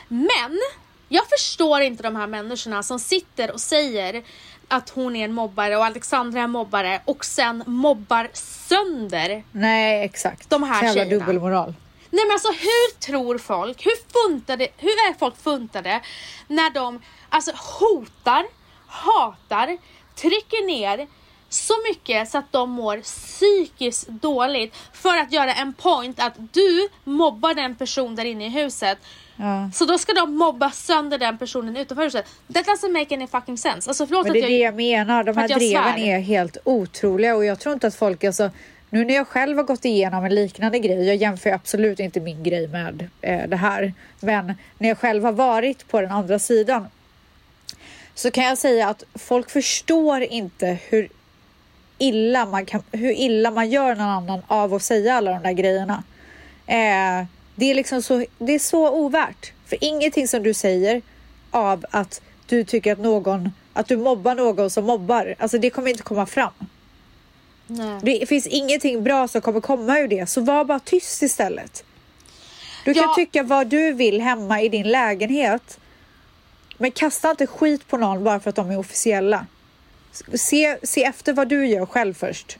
[0.09, 0.61] Men
[1.09, 4.23] jag förstår inte de här människorna som sitter och säger
[4.69, 9.45] att hon är en mobbare och Alexandra är en mobbare och sen mobbar sönder.
[9.53, 10.51] Nej exakt.
[10.51, 11.19] De här jävla tjejerna.
[11.19, 11.75] dubbelmoral.
[12.11, 16.01] Nej men alltså hur tror folk, hur funtade, hur är folk funtade
[16.49, 18.47] när de alltså hotar,
[18.87, 19.79] hatar,
[20.15, 21.07] trycker ner
[21.49, 26.89] så mycket så att de mår psykiskt dåligt för att göra en point att du
[27.05, 28.99] mobbar den person där inne i huset
[29.37, 29.71] Ja.
[29.75, 32.25] så då ska de mobba sönder den personen utanför huset.
[32.55, 33.91] That doesn't make any fucking sense.
[33.91, 34.67] Alltså förlåt Men det är att det jag...
[34.67, 35.25] jag menar.
[35.25, 38.51] De här jag dreven är helt otroliga och jag tror inte att folk alltså
[38.91, 42.43] nu när jag själv har gått igenom en liknande grej, jag jämför absolut inte min
[42.43, 46.87] grej med eh, det här, men när jag själv har varit på den andra sidan
[48.15, 51.09] så kan jag säga att folk förstår inte hur
[51.99, 55.53] illa man, kan, hur illa man gör någon annan av att säga alla de där
[55.53, 56.03] grejerna.
[56.67, 59.53] Eh, det är liksom så, det är så ovärt.
[59.67, 61.03] För ingenting som du säger
[61.51, 65.91] av att du tycker att någon, att du mobbar någon som mobbar, alltså det kommer
[65.91, 66.53] inte komma fram.
[67.67, 68.01] Nej.
[68.21, 71.85] Det finns ingenting bra som kommer komma ur det, så var bara tyst istället.
[72.85, 73.15] Du kan Ja.
[73.17, 75.79] tycka vad du vill hemma i din lägenhet,
[76.79, 79.47] men kasta inte skit på någon bara för att de är officiella.
[80.35, 82.59] Se, se efter vad du gör själv först.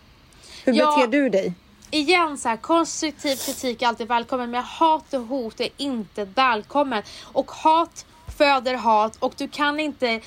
[0.65, 0.97] Hur Ja.
[0.97, 1.55] beter du dig?
[1.91, 7.03] igen så här, konstruktiv kritik är alltid välkommen men hat och hot är inte välkommen.
[7.23, 8.07] Och hat
[8.39, 10.21] föder hat och du kan inte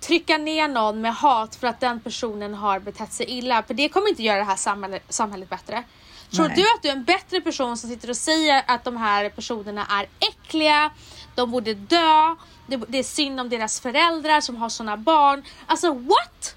[0.00, 3.62] trycka ner någon med hat för att den personen har betett sig illa.
[3.62, 5.84] För det kommer inte göra det här samhället, samhället bättre.
[6.30, 6.56] Tror Nej.
[6.56, 9.86] du att du är en bättre person som sitter och säger att de här personerna
[9.90, 10.90] är äckliga,
[11.34, 12.36] de borde dö,
[12.68, 15.42] det, det är synd om deras föräldrar som har sådana barn.
[15.66, 16.56] Alltså what?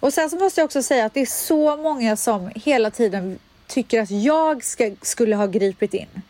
[0.00, 3.38] Och sen så måste jag också säga att det är så många som hela tiden
[3.66, 6.22] tycker att jag ska, skulle ha gripit in.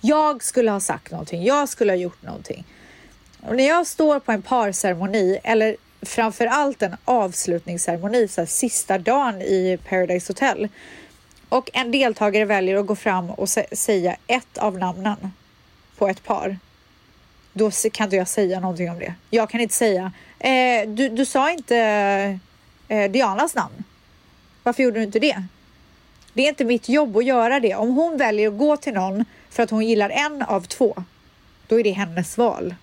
[0.00, 1.44] Jag skulle ha sagt någonting.
[1.44, 2.64] Jag skulle ha gjort någonting.
[3.40, 8.98] Och när jag står på en parceremoni eller framför allt en avslutningsceremoni, så här, sista
[8.98, 10.68] dagen i Paradise Hotel
[11.48, 15.32] och en deltagare väljer att gå fram och sä- säga ett av namnen
[15.98, 16.58] på ett par
[17.52, 19.14] då kan inte jag säga någonting om det.
[19.30, 21.76] Jag kan inte säga, eh, du, du sa inte
[22.88, 23.84] eh, Dianas namn.
[24.62, 25.42] Varför gjorde du inte det?
[26.32, 27.74] Det är inte mitt jobb att göra det.
[27.74, 31.04] Om hon väljer att gå till någon för att hon gillar en av två,
[31.66, 32.74] då är det hennes val.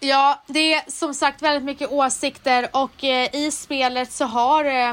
[0.00, 4.90] Ja, det är som sagt väldigt mycket åsikter och eh, i spelet så har eh,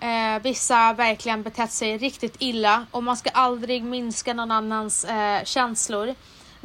[0.00, 5.44] eh, vissa verkligen betett sig riktigt illa och man ska aldrig minska någon annans eh,
[5.44, 6.14] känslor.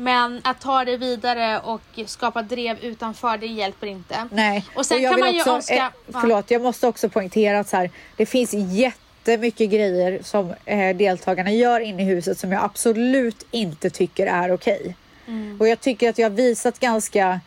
[0.01, 4.27] Men att ta det vidare och skapa drev utanför, det hjälper inte.
[4.31, 5.75] Nej, Och sen jag kan man ju också, önska-
[6.07, 10.95] eh, förlåt, jag måste också poängtera att så här, det finns jättemycket grejer som eh,
[10.95, 14.95] deltagarna gör inne i huset som jag absolut inte tycker är okej.
[15.27, 15.57] Mm.
[15.59, 17.39] Och jag tycker att jag har visat ganska,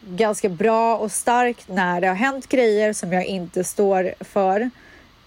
[0.00, 4.70] ganska bra och starkt när det har hänt grejer som jag inte står för.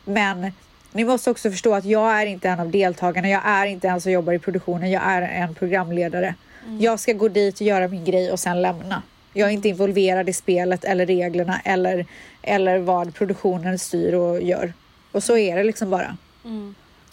[0.06, 0.52] Men
[0.94, 3.30] ni måste också förstå att jag är inte en av deltagarna.
[3.30, 4.92] Jag är inte en som jobbar i produktionen.
[4.92, 6.36] Jag är en programledare.
[6.80, 9.02] Jag ska gå dit och göra min grej och sen lämna.
[9.34, 12.06] Jag är inte involverad i spelet eller reglerna eller,
[12.42, 14.74] eller vad produktionen styr och gör.
[15.12, 16.18] Och så är det liksom bara.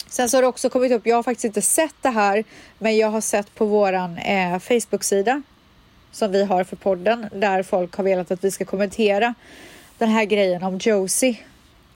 [0.07, 2.43] Sen så har det också kommit upp, jag har faktiskt inte sett det här,
[2.77, 5.41] men jag har sett på våran eh, Facebook-sida
[6.11, 9.33] som vi har för podden där folk har velat att vi ska kommentera
[9.97, 11.37] den här grejen om Josie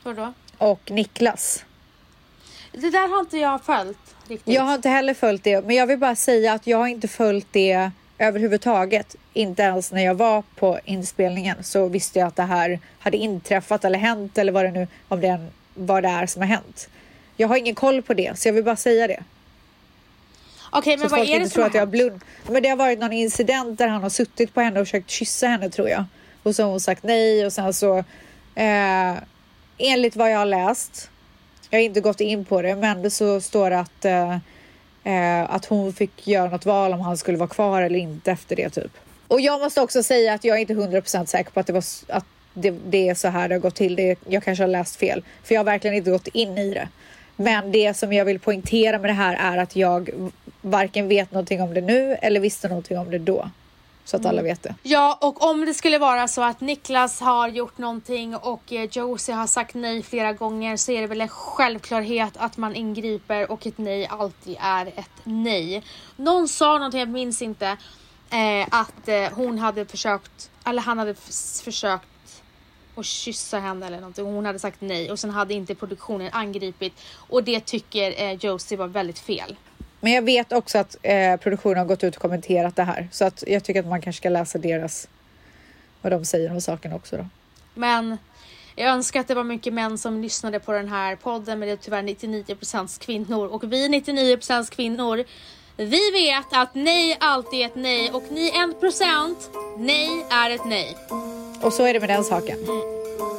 [0.04, 0.34] Vadå?
[0.58, 1.66] och Niklas.
[2.74, 4.54] Det där har inte jag följt riktigt.
[4.54, 7.08] Jag har inte heller följt det, men jag vill bara säga att jag har inte
[7.08, 9.16] följt det överhuvudtaget.
[9.34, 13.86] Inte ens när jag var på inspelningen så visste jag att det här hade inträffat
[13.86, 16.90] eller hänt eller vad det nu om det, vad det är som har hänt.
[17.38, 19.24] Jag har ingen koll på det, så jag vill bara säga det.
[20.72, 22.22] Okej, men vad folk är det inte som tror har att jag blund.
[22.50, 25.48] Men det har varit någon incident där han har suttit på henne och försökt kyssa
[25.48, 26.06] henne tror jag.
[26.44, 27.98] Och så har hon sagt nej och sen så
[28.56, 29.14] eh,
[29.78, 31.10] enligt vad jag har läst.
[31.74, 34.34] Jag har inte gått in på det, men det så står det att eh,
[35.04, 38.56] eh, att hon fick göra något val om han skulle vara kvar eller inte efter
[38.56, 38.92] det typ.
[39.28, 41.84] Och jag måste också säga att jag är inte 100% säker på att det var
[42.08, 43.96] att det, det är så här det har gått till.
[43.96, 46.88] Det, jag kanske har läst fel, för jag har verkligen inte gått in i det.
[47.36, 50.10] Men det som jag vill poängtera med det här är att jag
[50.62, 53.50] varken vet någonting om det nu eller visste någonting om det då.
[54.06, 54.76] Så att alla vet det.
[54.84, 59.36] Ja, och om det skulle vara så att Niklas har gjort någonting och eh, Josie
[59.36, 63.68] har sagt nej flera gånger så är det väl en självklarhet att man ingriper och
[63.68, 65.84] ett nej alltid är ett nej.
[66.16, 67.78] Någon sa någonting, jag minns inte,
[68.30, 71.16] eh, att eh, hon hade försökt, eller han hade
[71.64, 72.08] försökt
[72.96, 74.26] att kyssa henne eller någonting.
[74.26, 78.78] Hon hade sagt nej och sen hade inte produktionen angripit och det tycker eh, Josie
[78.78, 79.56] var väldigt fel.
[80.04, 83.08] Men jag vet också att eh, produktionen har gått ut och kommenterat det här.
[83.12, 85.08] Så att jag tycker att man kanske ska läsa deras,
[86.02, 87.28] vad de säger om saken också då.
[87.74, 88.18] Men
[88.76, 91.74] jag önskar att det var mycket män som lyssnade på den här podden men det
[91.74, 95.24] är tyvärr 99% kvinnor och vi 99% kvinnor
[95.78, 99.36] vi vet att nej alltid är ett nej och ni 1%
[99.78, 100.98] nej är ett nej.
[101.62, 102.58] Och så är det med den saken.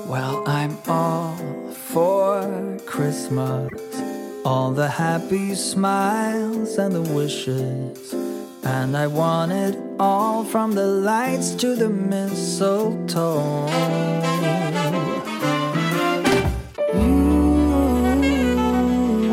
[0.08, 1.34] Well, I'm all
[1.74, 4.13] for Christmas.
[4.46, 8.14] All the happy smiles and the wishes.
[8.62, 13.68] And I want it all from the lights to the mistletoe.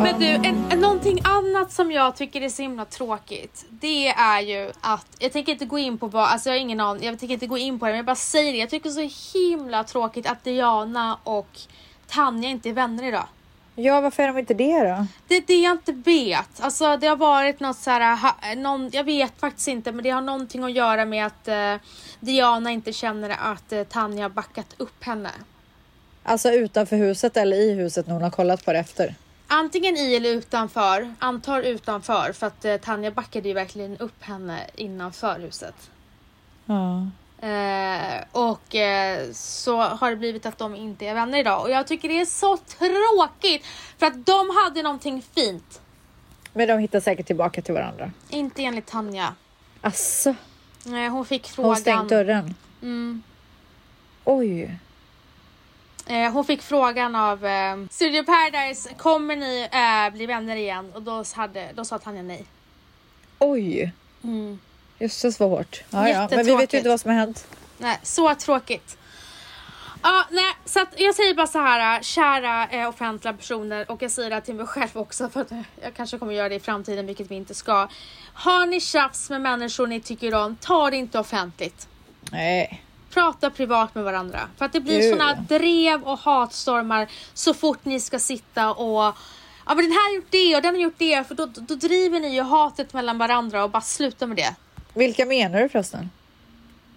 [0.04, 3.66] Men du, en, en, någonting annat som jag tycker är så himla tråkigt.
[3.70, 6.80] Det är ju att, jag tänker inte gå in på vad, alltså jag har ingen
[6.80, 8.58] aning, jag tänker inte gå in på det men jag bara säger det.
[8.58, 11.60] Jag tycker det är så himla tråkigt att Diana och
[12.08, 13.26] Tanja inte är vänner idag.
[13.76, 15.06] Ja, varför är de inte det då?
[15.28, 16.62] Det är det jag inte vet.
[16.62, 20.10] Alltså det har varit något så här, ha, någon, jag vet faktiskt inte men det
[20.10, 21.76] har någonting att göra med att eh,
[22.20, 25.32] Diana inte känner att eh, Tanja har backat upp henne.
[26.24, 29.16] Alltså utanför huset eller i huset när hon har kollat på det efter.
[29.48, 34.60] Antingen i eller utanför, antar utanför för att eh, Tanja backade ju verkligen upp henne
[34.76, 35.76] innanför huset.
[36.66, 37.08] Ja.
[37.42, 41.88] Eh, och eh, så har det blivit att de inte är vänner idag och jag
[41.88, 43.66] tycker det är så tråkigt
[43.98, 45.82] för att de hade någonting fint.
[46.54, 48.12] Men de hittar säkert tillbaka till varandra.
[48.30, 49.36] Inte enligt Tanja.
[49.82, 50.36] Asså,
[50.86, 51.70] Eh, hon fick frågan.
[51.70, 52.56] hon stängt dörren?
[52.82, 53.24] Mm.
[54.24, 54.78] Oj.
[56.08, 60.92] Eh, hon fick frågan av eh, Studio Paradise, kommer ni eh, bli vänner igen?
[60.96, 62.46] Och då, hade, då sa Tanja nej.
[63.40, 63.92] Oj.
[64.24, 64.60] Mm.
[65.02, 65.84] Jösses vad hårt.
[65.90, 66.28] Ja, ja.
[66.32, 67.48] Men vi vet ju inte vad som har hänt.
[67.78, 68.98] Nej, så tråkigt.
[70.04, 74.02] Ja, nej, så att jag säger bara så här, äh, kära eh, offentliga personer och
[74.02, 76.50] jag säger det här till mig själv också för att eh, jag kanske kommer göra
[76.50, 77.88] det i framtiden, vilket vi inte ska.
[78.34, 81.88] Har ni tjafs med människor ni tycker om, ta det inte offentligt.
[82.32, 82.84] Nej.
[83.14, 84.40] Prata privat med varandra.
[84.58, 85.12] För att det blir Gud.
[85.12, 89.16] såna drev och hatstormar så fort ni ska sitta och
[89.66, 91.76] Ja men den här har gjort det och den har gjort det för då, då
[91.76, 94.56] driver ni ju hatet mellan varandra och bara sluta med det.
[94.94, 96.10] Vilka menar du förresten?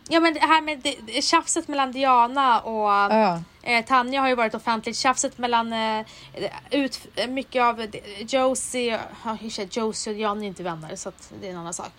[0.08, 3.42] ja men det här med det, tjafset mellan Diana och Ja.
[3.62, 4.96] eh, Tanja har ju varit offentligt.
[4.96, 6.06] Tjafset mellan eh,
[6.70, 7.86] ut, mycket av
[8.28, 9.00] Josie,
[9.70, 11.90] Josie och Diana är inte vänner så att det är en annan sak.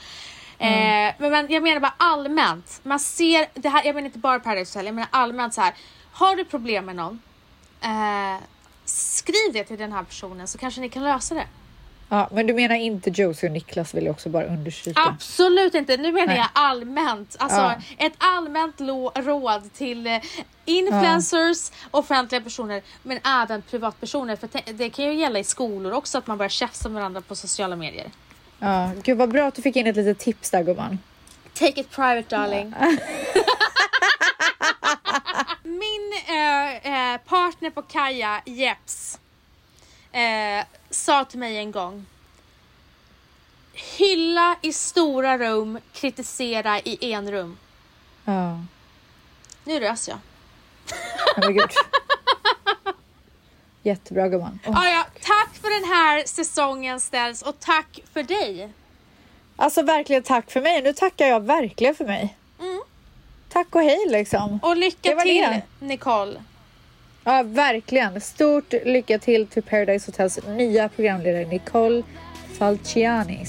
[0.59, 2.79] Eh, men, men jag menar bara allmänt.
[2.83, 5.73] Man ser, det här, jag menar inte bara Paradise Hotel, jag menar allmänt så här.
[6.11, 7.21] Har du problem med någon,
[7.81, 8.41] eh,
[8.85, 11.47] skriv det till den här personen så kanske ni kan lösa det.
[12.09, 15.01] Ja, men du menar inte Josie och Niklas vill jag också bara understryka.
[15.05, 16.37] Absolut inte, nu menar Nej.
[16.37, 17.35] jag allmänt.
[17.39, 17.75] Alltså Ja.
[17.97, 18.81] ett allmänt
[19.15, 20.21] råd till eh,
[20.65, 24.35] influencers, offentliga personer men även privatpersoner.
[24.35, 27.35] För det kan ju gälla i skolor också att man börjar tjafsa med varandra på
[27.35, 28.11] sociala medier.
[28.59, 30.99] Ja, gud vad bra att du fick in ett litet tips där gumman.
[31.53, 32.73] Take it private darling.
[35.63, 39.19] Min eh, eh, partner på Kaja, Jeps,
[40.15, 42.05] eh, sa till mig en gång.
[43.73, 47.57] Hylla i stora rum, kritisera i enrum.
[48.25, 48.59] Ja,
[49.63, 50.17] Nu rös jag.
[51.35, 51.69] herregud.
[53.83, 54.59] Jättebra gumman.
[54.67, 54.79] Åh.
[54.79, 58.69] Ah, ja, tack för den här säsongen ställs och tack för dig.
[59.55, 60.81] Alltså verkligen tack för mig.
[60.81, 62.37] Nu tackar jag verkligen för mig.
[62.59, 62.81] Mm.
[63.49, 64.59] Tack och hej liksom.
[64.63, 65.61] Och lycka till det.
[65.79, 66.43] Nicole.
[67.27, 68.21] Ja, verkligen.
[68.21, 72.03] Stort lycka till till Paradise Hotels nya programledare Nicole
[72.57, 73.45] Falciani.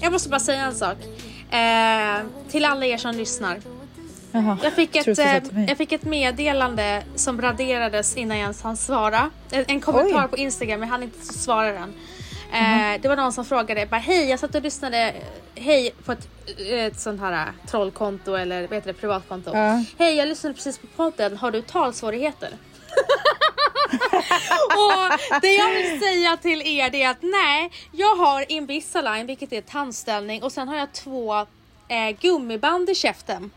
[0.00, 0.96] Jag måste bara säga en sak.
[1.50, 3.79] Eh, till alla er som lyssnar.
[4.32, 8.62] Jaha, Jag fick, tror ett, eh, jag fick ett meddelande som raderades innan jag ens
[8.62, 9.30] hann svara.
[9.50, 10.28] En, en kommentar Oj.
[10.30, 11.94] på Instagram, jag hann inte svara den.
[12.52, 13.00] Eh, Mhm.
[13.02, 16.28] Det var någon som frågade, bara, hej jag satt och lyssnade, eh, hej på ett,
[16.70, 19.50] ett sånt här eh, trollkonto eller vad heter det, privatkonto.
[19.54, 19.84] Ja.
[19.98, 22.48] Hej jag lyssnade precis på podden, har du talsvårigheter?
[24.76, 29.52] och det jag vill säga till er det är att nej, jag har Invisalign vilket
[29.52, 31.34] är tandställning och sen har jag två
[31.88, 33.50] eh, gummiband i käften.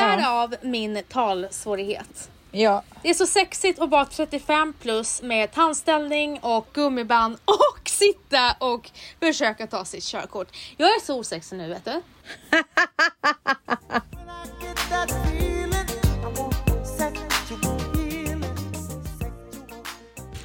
[0.00, 2.30] Därav min talsvårighet.
[2.50, 8.56] Ja, Det är så sexigt att vara 35 plus med tandställning och gummiband och sitta
[8.58, 10.48] och försöka ta sitt körkort.
[10.76, 12.02] Jag är så osexig nu vet du.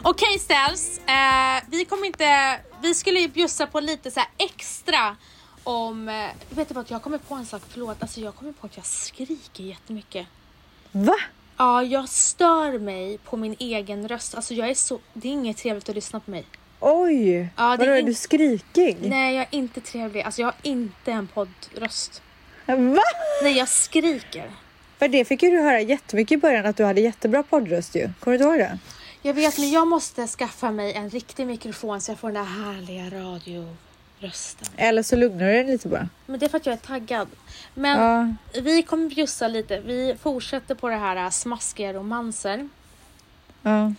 [0.03, 5.15] Okej Ställs, eh, vi kommer inte, vi skulle ju bjussa på lite så här extra
[5.63, 8.65] om, eh, vet du vad jag kommer på en sak, förlåt, alltså jag kommer på
[8.65, 10.27] att jag skriker jättemycket.
[10.91, 11.15] va?
[11.57, 15.57] Ja, jag stör mig på min egen röst, alltså jag är så, det är inget
[15.57, 16.45] trevligt att lyssna på mig.
[16.79, 18.97] Oj, Ja, vadå är är in- du skrikig?
[19.01, 22.21] Nej, jag är inte trevlig, alltså jag har inte en poddröst.
[22.65, 23.01] Va?
[23.43, 24.51] Nej, jag skriker.
[24.99, 28.09] För det fick ju du höra jättemycket i början att du hade jättebra poddröst ju.
[28.19, 28.79] Kommer du ihåg det?
[29.21, 32.51] Jag vet, men jag måste skaffa mig en riktig mikrofon så jag får den där
[32.63, 33.09] härliga
[34.21, 34.67] radiorösten.
[34.77, 36.09] Eller så lugnar du dig lite bara.
[36.25, 37.27] Men det är för att jag är taggad.
[37.73, 39.79] Men Ja, vi kommer bjussa lite.
[39.79, 42.69] Vi fortsätter på det här äh, smaskiga romanser.
[43.61, 43.93] ja.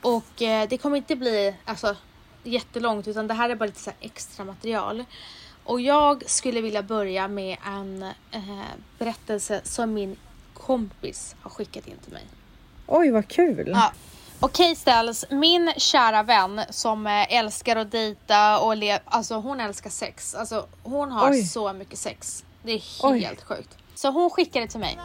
[0.00, 1.96] Och eh, det kommer inte bli alltså,
[2.42, 5.04] jättelångt utan det här är bara lite så här extra material.
[5.64, 8.40] Och jag skulle vilja börja med en eh,
[8.98, 10.16] berättelse som min
[10.54, 12.24] kompis har skickat in till mig.
[12.86, 13.70] Oj, vad kul.
[13.74, 13.92] Ja.
[14.40, 19.90] Okej Ställs, min kära vän som eh, älskar att dejta och le- alltså hon älskar
[19.90, 20.34] sex.
[20.34, 21.42] Alltså hon har Oj.
[21.42, 22.44] så mycket sex.
[22.62, 23.20] Det är Oj.
[23.20, 23.76] helt sjukt.
[23.94, 24.98] Så hon skickade till mig.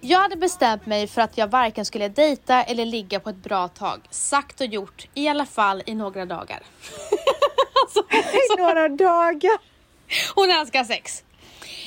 [0.00, 3.68] Jag hade bestämt mig för att jag varken skulle dejta eller ligga på ett bra
[3.68, 4.00] tag.
[4.10, 6.62] Sagt och gjort, i alla fall i några dagar.
[7.84, 8.00] alltså,
[8.56, 9.58] I några dagar.
[10.34, 11.24] Hon älskar sex.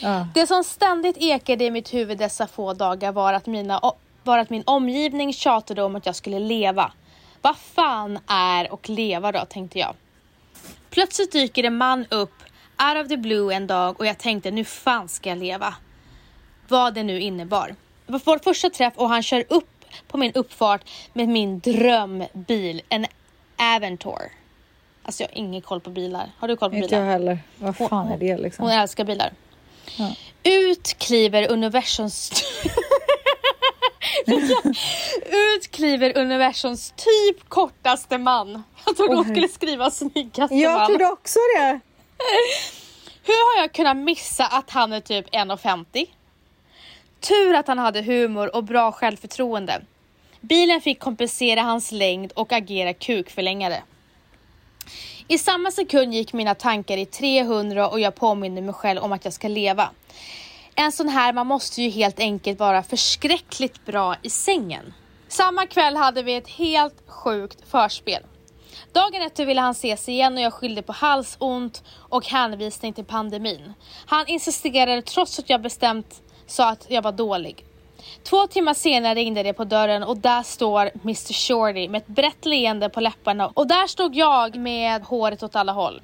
[0.01, 0.27] Ja.
[0.33, 3.81] Det som ständigt ekade i mitt huvud dessa få dagar var att, mina,
[4.23, 6.91] var att min omgivning tjatade om att jag skulle leva.
[7.41, 9.95] Vad fan är och leva då, tänkte jag.
[10.89, 12.33] Plötsligt dyker en man upp
[12.81, 15.75] out of the blue en dag och jag tänkte nu fan ska jag leva.
[16.67, 17.75] Vad det nu innebar.
[18.05, 22.81] Det var vår första träff och han kör upp på min uppfart med min drömbil,
[22.89, 23.05] en
[23.57, 24.38] Aventor.
[25.09, 26.31] Alltså jag har ingen koll på bilar.
[26.39, 26.99] Har du koll på Inte bilar?
[27.01, 27.39] jag heller.
[27.57, 28.65] Vad Hon- fan är det liksom?
[28.65, 29.33] Hon älskar bilar.
[29.97, 30.13] Ja.
[30.43, 32.31] Ut kliver universums...
[35.55, 38.63] Ut kliver universums typ kortaste man.
[38.85, 40.87] Jag trodde hon skulle skriva snyggaste Jag man.
[40.87, 41.79] trodde också det.
[43.23, 46.05] Hur har jag kunnat missa att han är typ 1,50?
[47.19, 49.81] Tur att han hade humor och bra självförtroende.
[50.41, 53.83] Bilen fick kompensera hans längd och agera kukförlängare.
[55.27, 59.25] I samma sekund gick mina tankar i 300 och jag påminner mig själv om att
[59.25, 59.89] jag ska leva.
[60.75, 64.93] En sån här man måste ju helt enkelt vara förskräckligt bra i sängen.
[65.27, 68.23] Samma kväll hade vi ett helt sjukt förspel.
[68.93, 73.73] Dagen efter ville han ses igen och jag skyllde på halsont och hänvisning till pandemin.
[74.05, 77.65] Han insisterade trots att jag bestämt sa att jag var dålig.
[78.23, 82.45] Två timmar senare ringde det på dörren och där står Mr Shorty med ett brett
[82.45, 86.01] leende på läpparna och där stod jag med håret åt alla håll.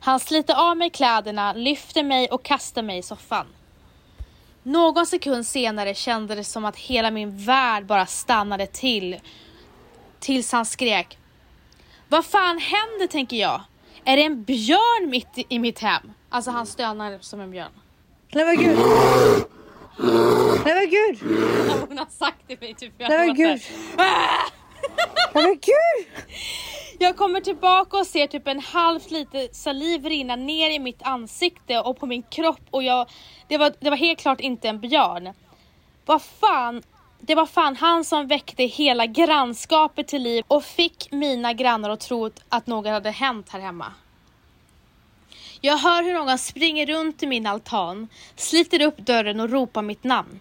[0.00, 3.46] Han sliter av mig kläderna, lyfter mig och kastar mig i soffan.
[4.62, 9.20] Någon sekund senare kändes det som att hela min värld bara stannade till.
[10.18, 11.18] Tills han skrek.
[12.08, 13.62] Vad fan händer tänker jag?
[14.04, 16.12] Är det en björn mitt i, i mitt hem?
[16.28, 17.72] Alltså han stönar som en björn.
[18.32, 18.78] Nej men gud.
[20.64, 21.38] Nej men gud.
[21.88, 22.92] Hon har sagt till mig typ.
[22.98, 23.60] Nej men gud.
[25.34, 26.06] Nej men gud.
[26.98, 31.80] Jag kommer tillbaka och ser typ en halv liter saliv rinna ner i mitt ansikte
[31.80, 33.10] och på min kropp och jag,
[33.48, 35.32] det var, det var helt klart inte en björn.
[36.06, 36.82] Vad fan,
[37.20, 42.00] det var fan han som väckte hela grannskapet till liv och fick mina grannar att
[42.00, 43.92] tro att något hade hänt här hemma.
[45.60, 50.04] Jag hör hur någon springer runt i min altan, sliter upp dörren och ropar mitt
[50.04, 50.40] namn.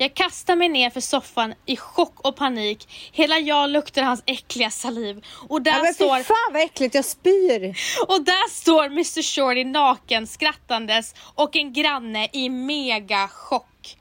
[0.00, 2.88] Jag kastar mig ner för soffan i chock och panik.
[3.12, 5.24] Hela jag luktar hans äckliga saliv.
[5.48, 6.22] Och där Ja, men står...
[6.22, 7.74] fan vad äckligt, jag spyr.
[8.08, 13.96] Och där står Mr Shorty naken skrattandes och en granne i mega chock.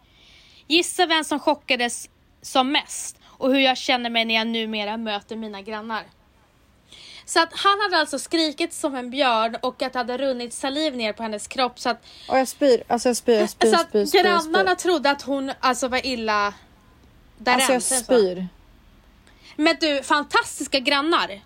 [0.67, 2.09] Gissa vem som chockades
[2.41, 6.03] som mest och hur jag känner mig när jag numera möter mina grannar.
[7.29, 10.95] Så att han hade alltså skrikit som en björn och att det hade runnit saliv
[10.95, 13.77] ner på hennes kropp så att, Och jag spyr, alltså jag spyr, jag spyr, så
[13.77, 14.89] spyr, spyr, grannarna spyr.
[14.89, 16.53] trodde att hon alltså var illa
[17.37, 17.55] därän.
[17.55, 18.05] Alltså jag säger så.
[18.05, 18.47] spyr.
[19.55, 21.41] Men du, fantastiska grannar.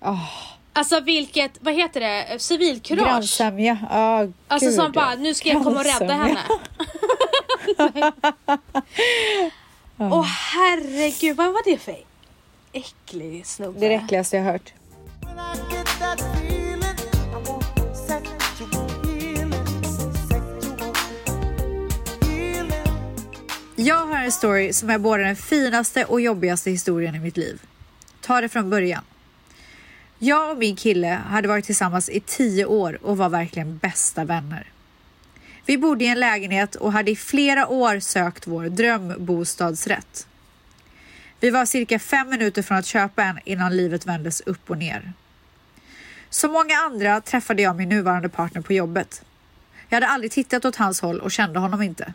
[0.00, 0.28] Oh,
[0.72, 3.06] Alltså vilket, vad heter det, civilkurage.
[3.06, 3.72] grannsämja.
[3.90, 4.90] Oh, Alltså gud, som ja.
[5.00, 6.40] bara, nu ska jag komma och rädda henne.
[9.98, 11.96] Åh herregud, vad var det för
[12.72, 13.80] äcklig snubbe?
[13.80, 14.72] Det är det äckligaste jag har hört.
[23.76, 27.62] Jag har en story som är både den finaste och jobbigaste historien i mitt liv.
[28.20, 29.02] Ta det från början.
[30.18, 34.66] Jag och min kille hade varit tillsammans i tio år och var verkligen bästa vänner.
[35.66, 40.26] Vi bodde i en lägenhet och hade i flera år sökt vår drömbostadsrätt.
[41.40, 45.12] Vi var cirka fem minuter från att köpa en innan livet vändes upp och ner.
[46.32, 49.24] Som många andra träffade jag min nuvarande partner på jobbet.
[49.88, 52.14] Jag hade aldrig tittat åt hans håll och kände honom inte.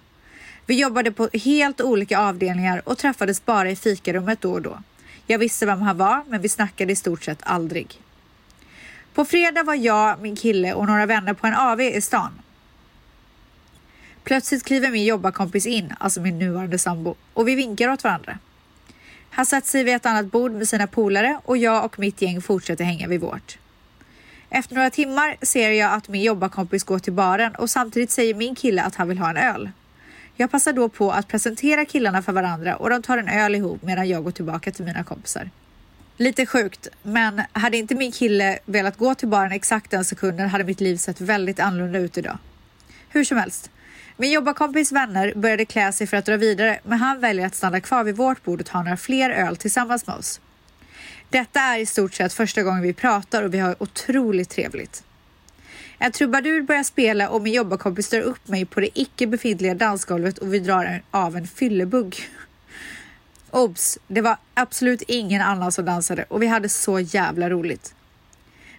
[0.66, 4.82] Vi jobbade på helt olika avdelningar och träffades bara i fikarummet då och då.
[5.28, 8.02] Jag visste vem han var, men vi snackade i stort sett aldrig.
[9.14, 12.32] På fredag var jag, min kille och några vänner på en AV i stan.
[14.24, 18.40] Plötsligt kliver min jobbarkompis in, alltså min nuvarande sambo, och vi vinkar åt varandra.
[19.30, 22.42] Han sätter sig vid ett annat bord med sina polare och jag och mitt gäng
[22.42, 23.58] fortsätter hänga vid vårt.
[24.50, 28.56] Efter några timmar ser jag att min jobbarkompis går till baren och samtidigt säger min
[28.56, 29.72] kille att han vill ha en öl.
[30.36, 33.82] Jag passar då på att presentera killarna för varandra och de tar en öl ihop
[33.84, 35.50] medan jag går tillbaka till mina kompisar.
[36.18, 40.64] Lite sjukt, men hade inte min kille velat gå till baren exakt den sekunden hade
[40.64, 42.38] mitt liv sett väldigt annorlunda ut idag.
[43.10, 43.72] Hur som helst.
[44.18, 47.82] Min jobbarkompis vänner började klä sig för att dra vidare, men han väljer att stanna
[47.82, 50.42] kvar vid vårt bord och ta några fler öl tillsammans med oss.
[51.30, 55.04] Detta är i stort sett första gången vi pratar och vi har otroligt trevligt.
[55.98, 60.38] En trubadur börjar spela och min jobbarkompis drar upp mig på det icke befintliga dansgolvet
[60.38, 62.30] och vi drar av en fyllebugg.
[63.52, 63.98] Obs!
[64.08, 67.96] Det var absolut ingen annan som dansade och vi hade så jävla roligt.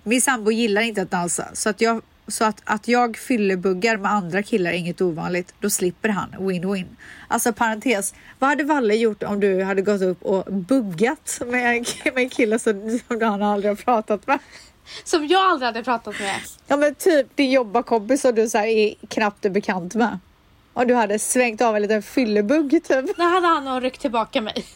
[0.02, 4.12] Min sambo gillar inte att dansa så att jag så att, att jag fyllebuggar med
[4.12, 5.54] andra killar är inget ovanligt.
[5.60, 6.34] Då slipper han.
[6.38, 6.86] Win-win.
[7.28, 8.14] Alltså parentes.
[8.38, 12.30] Vad hade Valle gjort om du hade gått upp och buggat med en, med en
[12.30, 14.38] kille som, som han aldrig har pratat med?
[15.04, 16.40] Som jag aldrig hade pratat med.
[16.66, 20.18] Ja men typ din jobbarkompis som du så här är knappt är bekant med.
[20.72, 23.16] Och du hade svängt av en liten fyllebugg typ.
[23.16, 24.54] Då hade han nog ryckt tillbaka mig.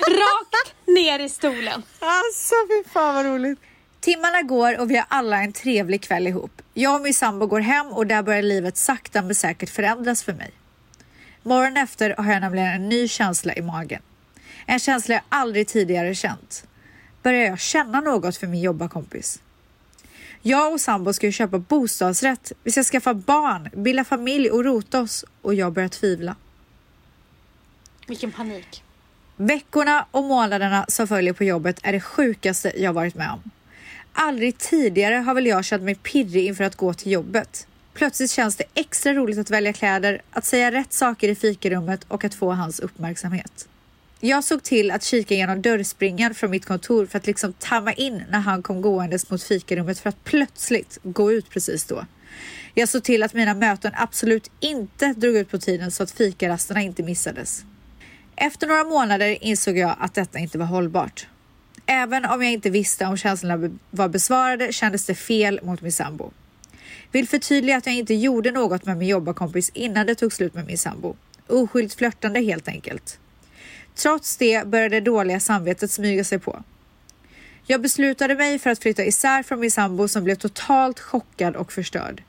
[0.00, 1.82] Rakt ner i stolen.
[1.98, 3.58] Alltså fy fan vad roligt.
[4.06, 6.62] Timmarna går och vi har alla en trevlig kväll ihop.
[6.74, 10.32] Jag och min sambo går hem och där börjar livet sakta men säkert förändras för
[10.32, 10.50] mig.
[11.42, 14.02] Morgonen efter har jag nämligen en ny känsla i magen.
[14.66, 16.66] En känsla jag aldrig tidigare känt.
[17.22, 19.42] Börjar jag känna något för min jobbarkompis?
[20.42, 25.00] Jag och sambo ska ju köpa bostadsrätt, vi ska skaffa barn, bilda familj och rota
[25.00, 26.36] oss och jag börjar tvivla.
[28.08, 28.82] Vilken panik.
[29.36, 33.50] Veckorna och månaderna som följer på jobbet är det sjukaste jag varit med om.
[34.18, 37.66] Aldrig tidigare har väl jag känt mig pirrig inför att gå till jobbet.
[37.94, 42.24] Plötsligt känns det extra roligt att välja kläder, att säga rätt saker i fikarummet och
[42.24, 43.68] att få hans uppmärksamhet.
[44.20, 48.22] Jag såg till att kika genom dörrspringan från mitt kontor för att liksom tamma in
[48.30, 52.06] när han kom gåendes mot fikarummet för att plötsligt gå ut precis då.
[52.74, 56.82] Jag såg till att mina möten absolut inte drog ut på tiden så att fikarasterna
[56.82, 57.64] inte missades.
[58.36, 61.26] Efter några månader insåg jag att detta inte var hållbart.
[61.86, 66.32] Även om jag inte visste om känslorna var besvarade kändes det fel mot min sambo.
[67.12, 70.66] Vill förtydliga att jag inte gjorde något med min jobbarkompis innan det tog slut med
[70.66, 71.16] min sambo.
[71.46, 73.18] Oskyldigt flörtande helt enkelt.
[73.94, 76.62] Trots det började det dåliga samvetet smyga sig på.
[77.66, 81.72] Jag beslutade mig för att flytta isär från min sambo som blev totalt chockad och
[81.72, 82.22] förstörd.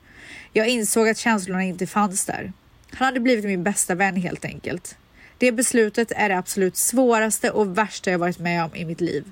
[0.52, 2.52] Jag insåg att känslorna inte fanns där.
[2.90, 4.96] Han hade blivit min bästa vän helt enkelt.
[5.38, 9.24] Det beslutet är det absolut svåraste och värsta jag varit med om i mitt liv.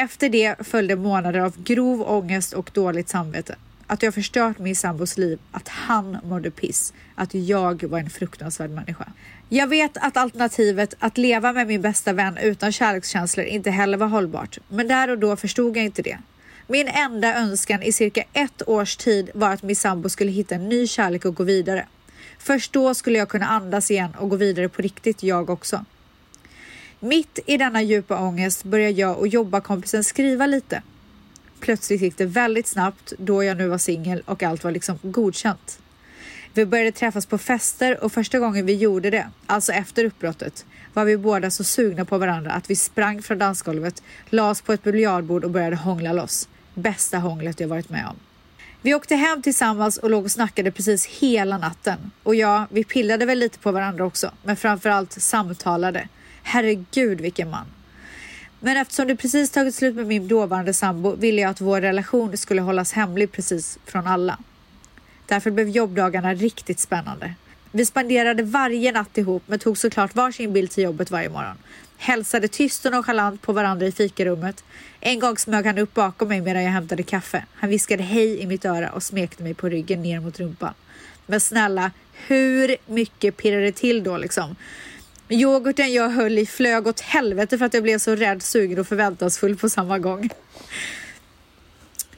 [0.00, 3.56] Efter det följde månader av grov ångest och dåligt samvete.
[3.86, 8.70] Att jag förstört min sambos liv, att han mådde piss, att jag var en fruktansvärd
[8.70, 9.04] människa.
[9.48, 14.06] Jag vet att alternativet att leva med min bästa vän utan kärlekskänslor inte heller var
[14.06, 16.18] hållbart, men där och då förstod jag inte det.
[16.66, 20.68] Min enda önskan i cirka ett års tid var att min sambo skulle hitta en
[20.68, 21.86] ny kärlek och gå vidare.
[22.38, 25.84] Först då skulle jag kunna andas igen och gå vidare på riktigt jag också.
[27.00, 30.82] Mitt i denna djupa ångest började jag och jobbarkompisen skriva lite.
[31.60, 35.80] Plötsligt gick det väldigt snabbt då jag nu var singel och allt var liksom godkänt.
[36.54, 41.04] Vi började träffas på fester och första gången vi gjorde det, alltså efter uppbrottet, var
[41.04, 45.44] vi båda så sugna på varandra att vi sprang från dansgolvet, lades på ett biljardbord
[45.44, 46.48] och började hångla loss.
[46.74, 48.16] Bästa hånglet jag varit med om.
[48.82, 52.10] Vi åkte hem tillsammans och låg och snackade precis hela natten.
[52.22, 56.08] Och ja, vi pillade väl lite på varandra också, men framförallt samtalade.
[56.48, 57.66] Herregud vilken man.
[58.60, 62.36] Men eftersom det precis tagit slut med min dåvarande sambo ville jag att vår relation
[62.36, 64.38] skulle hållas hemlig precis från alla.
[65.26, 67.34] Därför blev jobbdagarna riktigt spännande.
[67.72, 71.56] Vi spenderade varje natt ihop men tog såklart varsin bild till jobbet varje morgon.
[71.96, 74.64] Hälsade tyst och nonchalant på varandra i fikarummet.
[75.00, 77.44] En gång smög han upp bakom mig medan jag hämtade kaffe.
[77.54, 80.74] Han viskade hej i mitt öra och smekte mig på ryggen ner mot rumpan.
[81.26, 81.90] Men snälla,
[82.26, 84.56] hur mycket pirrade det till då liksom?
[85.30, 88.86] Yoghurten jag höll i flög åt helvete för att jag blev så rädd, sugen och
[88.86, 90.28] förväntansfull på samma gång.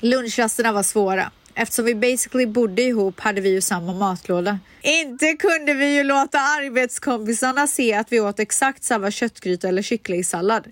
[0.00, 1.30] Lunchrasterna var svåra.
[1.54, 4.58] Eftersom vi basically bodde ihop hade vi ju samma matlåda.
[4.82, 10.66] Inte kunde vi ju låta arbetskompisarna se att vi åt exakt samma köttgryta eller kycklingsallad.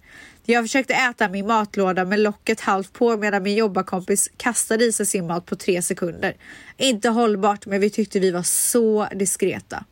[0.45, 5.07] Jag försökte äta min matlåda med locket halvt på medan min jobbarkompis kastade i sig
[5.07, 6.37] sin mat på tre sekunder.
[6.77, 9.85] Inte hållbart, men vi tyckte vi var så diskreta.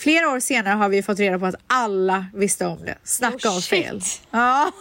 [0.00, 2.94] Flera år senare har vi fått reda på att alla visste om det.
[3.04, 4.00] Snacka Oh, om fel.
[4.30, 4.72] Ja.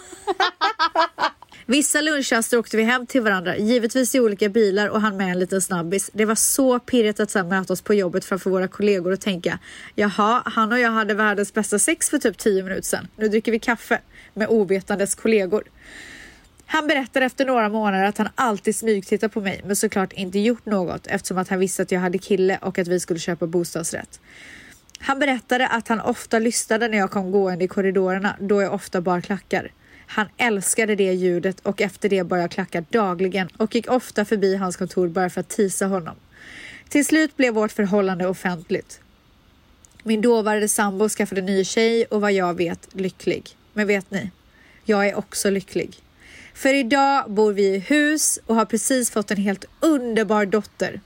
[1.65, 5.39] Vissa lunchraster åkte vi hem till varandra, givetvis i olika bilar och han med en
[5.39, 6.09] liten snabbis.
[6.13, 9.59] Det var så pirrigt att sen möta oss på jobbet framför våra kollegor och tänka
[9.95, 13.07] jaha, han och jag hade världens bästa sex för typ 10 minuter sedan.
[13.15, 14.01] Nu dricker vi kaffe
[14.33, 15.63] med ovetandes kollegor.
[16.65, 20.65] Han berättade efter några månader att han alltid smygtittar på mig men såklart inte gjort
[20.65, 24.19] något eftersom att han visste att jag hade kille och att vi skulle köpa bostadsrätt.
[25.01, 29.01] Han berättade att han ofta lyssnade när jag kom gående i korridorerna då jag ofta
[29.01, 29.71] bar klackar.
[30.07, 34.55] Han älskade det ljudet och efter det bar jag klacka dagligen och gick ofta förbi
[34.55, 36.15] hans kontor bara för att tisa honom.
[36.89, 38.99] Till slut blev vårt förhållande offentligt.
[40.03, 43.57] Min dåvarande sambo skaffade ny tjej och vad jag vet lycklig.
[43.73, 44.31] Men vet ni?
[44.85, 45.97] Jag är också lycklig.
[46.53, 51.01] För idag bor vi i hus och har precis fått en helt underbar dotter.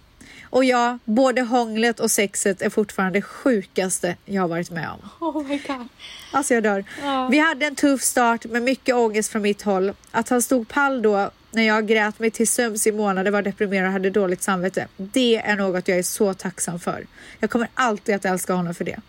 [0.53, 5.27] Och ja, både hånglet och sexet är fortfarande det sjukaste jag har varit med om.
[5.27, 5.87] Oh my god.
[6.31, 6.83] Alltså jag dör.
[7.01, 7.27] Ja.
[7.31, 9.93] Vi hade en tuff start med mycket ångest från mitt håll.
[10.11, 13.87] Att han stod pall då när jag grät mig till sömns i månader, var deprimerad
[13.87, 14.87] och hade dåligt samvete.
[14.97, 17.07] Det är något jag är så tacksam för.
[17.39, 18.99] Jag kommer alltid att älska honom för det.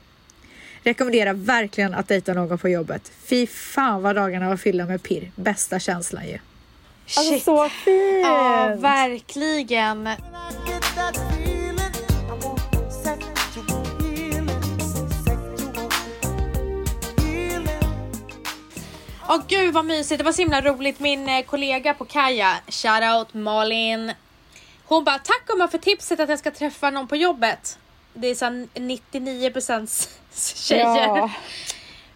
[0.82, 3.12] Rekommenderar verkligen att dejta någon på jobbet.
[3.24, 5.30] Fy fan vad dagarna var fyllda med pirr.
[5.36, 6.38] Bästa känslan ju.
[7.06, 7.18] Shit.
[7.18, 8.26] Alltså, så fint!
[8.26, 10.08] Ja, verkligen.
[19.28, 21.00] Åh gud vad mysigt, det var så himla roligt.
[21.00, 24.12] Min eh, kollega på Kaja, shoutout Malin.
[24.84, 27.78] Hon bara, tack gumman för tipset att jag ska träffa någon på jobbet.
[28.12, 30.08] Det är så här 99%
[30.68, 31.16] tjejer.
[31.16, 31.30] Ja.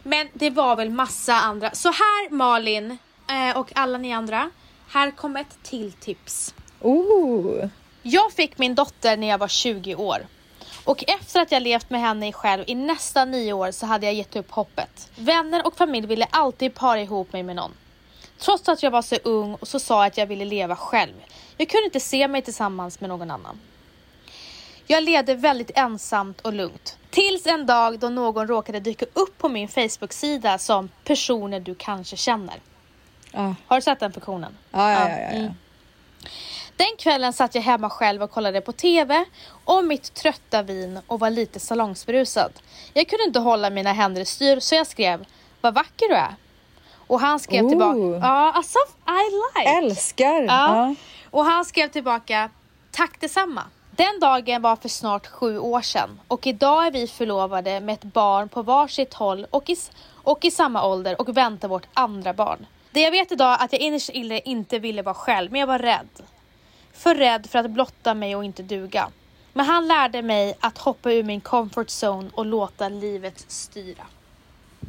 [0.02, 1.70] Men det var väl massa andra.
[1.70, 2.98] Så här Malin
[3.30, 4.50] eh, och alla ni andra.
[4.88, 6.54] Här kommer ett till tips.
[6.80, 7.68] Oh.
[8.10, 10.26] Jag fick min dotter när jag var 20 år.
[10.84, 14.14] Och efter att jag levt med henne själv i nästan nio år så hade jag
[14.14, 15.10] gett upp hoppet.
[15.16, 17.72] Vänner och familj ville alltid para ihop mig med någon.
[18.38, 21.12] Trots att jag var så ung och så sa jag att jag ville leva själv.
[21.56, 23.60] Jag kunde inte se mig tillsammans med någon annan.
[24.86, 26.96] Jag levde väldigt ensamt och lugnt.
[27.10, 32.16] Tills en dag då någon råkade dyka upp på min Facebook-sida som personer du kanske
[32.16, 32.56] känner.
[33.32, 34.56] Ja, Har du sett den funktionen?
[34.70, 35.08] ja, ja.
[35.08, 35.28] ja, ja.
[35.30, 35.52] Mm.
[36.78, 39.24] Den kvällen satt jag hemma själv och kollade på TV
[39.64, 42.52] och mitt trötta vin och var lite salongsberusad.
[42.92, 45.26] Jag kunde inte hålla mina händer i styr så jag skrev
[45.60, 46.34] Vad vacker du är.
[47.06, 47.68] Och han skrev Oh.
[47.68, 49.70] tillbaka Ja, alltså I like.
[49.70, 50.42] Älskar!
[50.42, 50.46] Ja.
[50.76, 50.94] Ja.
[51.30, 52.50] Och han skrev tillbaka
[52.90, 53.62] Tack detsamma.
[53.90, 58.04] Den dagen var för snart sju år sedan och idag är vi förlovade med ett
[58.04, 59.76] barn på varsitt håll och i,
[60.14, 62.66] och i samma ålder och väntar vårt andra barn.
[62.90, 65.66] Det jag vet idag är att jag innerst inne inte ville vara själv, men jag
[65.66, 66.08] var rädd.
[66.98, 69.10] För rädd för att blotta mig och inte duga.
[69.52, 74.06] Men han lärde mig att hoppa ur min comfort zone och låta livet styra.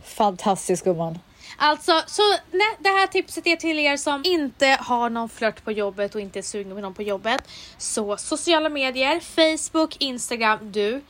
[0.03, 1.19] Fantastisk gumman.
[1.57, 5.71] Alltså, så nej, det här tipset är till er som inte har någon flört på
[5.71, 7.43] jobbet och inte är sugen på någon på jobbet.
[7.77, 11.01] Så sociala medier, Facebook, Instagram, du.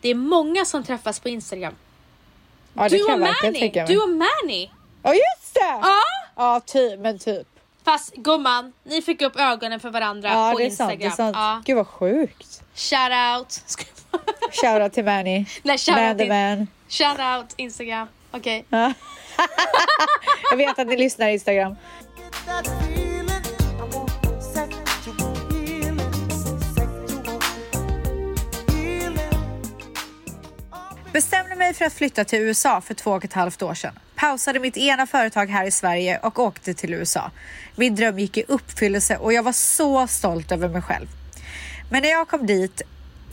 [0.00, 1.74] Det är många som träffas på Instagram.
[2.74, 3.84] Ja, du och mig.
[3.86, 4.70] Du och Mani!
[5.02, 5.80] Ja, just det!
[5.82, 5.98] Ja!
[6.36, 7.51] Ja, typ, men typ.
[7.84, 10.92] Fast gumman, ni fick upp ögonen för varandra Ja, på det är sant.
[10.92, 10.98] Instagram.
[10.98, 11.36] Det är sant.
[11.36, 11.62] Ja.
[11.64, 12.62] Gud vad sjukt.
[12.74, 13.52] Shout out.
[13.66, 13.92] Ska jag-
[14.54, 15.44] Shoutout till Manny.
[15.62, 16.66] Nej, shout Man out, the man.
[16.88, 18.08] shout out Instagram.
[18.30, 18.64] Okej.
[18.68, 18.92] Ja.
[20.50, 21.76] jag vet att ni lyssnar Instagram.
[31.12, 33.98] Bestämde mig för att flytta till USA för två och ett halvt år sedan.
[34.14, 37.30] Pausade mitt ena företag här i Sverige och åkte till USA.
[37.76, 41.06] Min dröm gick i uppfyllelse och jag var så stolt över mig själv.
[41.90, 42.82] Men när jag kom dit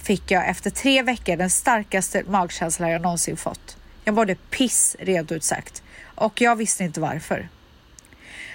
[0.03, 3.77] fick jag efter tre veckor den starkaste magkänslan jag någonsin fått.
[4.03, 5.83] Jag mådde piss rent ut sagt
[6.15, 7.49] och jag visste inte varför.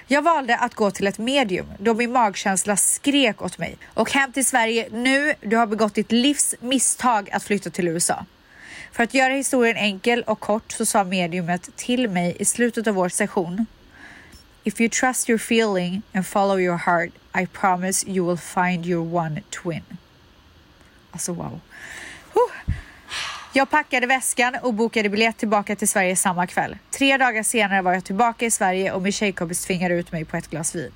[0.06, 3.76] Jag valde att gå till ett medium då min magkänsla skrek åt mig.
[3.94, 8.26] Och hem till Sverige nu, du har begått ditt livs misstag att flytta till USA.
[8.95, 12.95] För att göra historien enkel och kort så sa mediumet till mig i slutet av
[12.95, 13.66] vår session.
[14.64, 17.11] If you trust your feeling and follow your heart,
[17.42, 19.82] I promise you will find your one twin.
[21.11, 21.61] Alltså wow.
[22.32, 22.74] Huh.
[23.53, 26.76] Jag packade väskan och bokade biljett tillbaka till Sverige samma kväll.
[26.90, 30.36] Tre dagar senare var jag tillbaka i Sverige och min tjejkompis tvingade ut mig på
[30.36, 30.92] ett glas vin.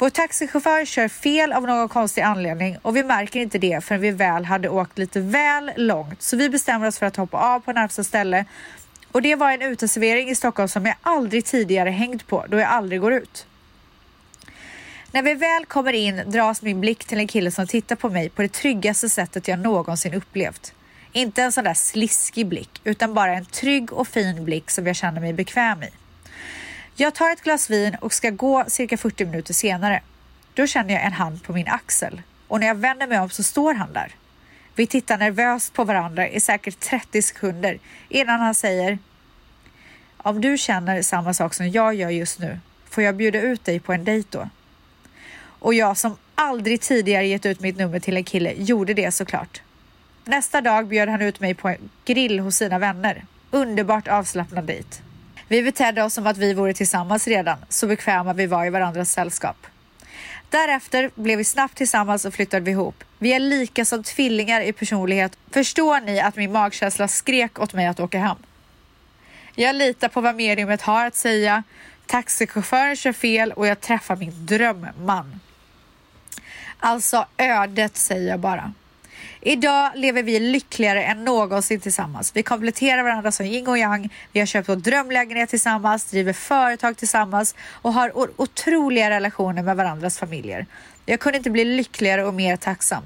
[0.00, 4.10] Vår taxichaufför kör fel av någon konstig anledning och vi märker inte det förrän vi
[4.10, 6.22] väl hade åkt lite väl långt.
[6.22, 8.44] Så vi bestämmer oss för att hoppa av på närmsta ställe.
[9.12, 12.68] Och det var en uteservering i Stockholm som jag aldrig tidigare hängt på då jag
[12.68, 13.46] aldrig går ut.
[15.12, 18.28] När vi väl kommer in dras min blick till en kille som tittar på mig
[18.28, 20.72] på det tryggaste sättet jag någonsin upplevt.
[21.12, 24.96] Inte en sån där sliskig blick utan bara en trygg och fin blick som jag
[24.96, 25.90] känner mig bekväm i.
[27.00, 30.02] Jag tar ett glas vin och ska gå cirka 40 minuter senare.
[30.54, 33.42] Då känner jag en hand på min axel och när jag vänder mig om så
[33.42, 34.14] står han där.
[34.74, 37.78] Vi tittar nervöst på varandra i säkert 30 sekunder
[38.08, 38.98] innan han säger
[40.16, 43.80] Om du känner samma sak som jag gör just nu, får jag bjuda ut dig
[43.80, 44.48] på en dejt då?
[45.42, 49.62] Och jag som aldrig tidigare gett ut mitt nummer till en kille gjorde det såklart.
[50.24, 53.24] Nästa dag bjöd han ut mig på en grill hos sina vänner.
[53.50, 55.09] Underbart avslappnad dejt.
[55.50, 59.12] Vi betedde oss som att vi vore tillsammans redan, så bekväma vi var i varandras
[59.12, 59.66] sällskap.
[60.50, 63.04] Därefter blev vi snabbt tillsammans och flyttade vi ihop.
[63.18, 65.36] Vi är lika som tvillingar i personlighet.
[65.50, 68.36] Förstår ni att min magkänsla skrek åt mig att åka hem?
[69.54, 71.62] Jag litar på vad mediumet har att säga.
[72.06, 75.40] Taxichauffören kör fel och jag träffar min drömman.
[76.78, 78.72] Alltså ödet säger jag bara.
[79.42, 82.32] Idag lever vi lyckligare än någonsin tillsammans.
[82.34, 84.12] Vi kompletterar varandra som yin och yang.
[84.32, 90.18] Vi har köpt vår drömlägenhet tillsammans, driver företag tillsammans och har otroliga relationer med varandras
[90.18, 90.66] familjer.
[91.06, 93.02] Jag kunde inte bli lyckligare och mer tacksam.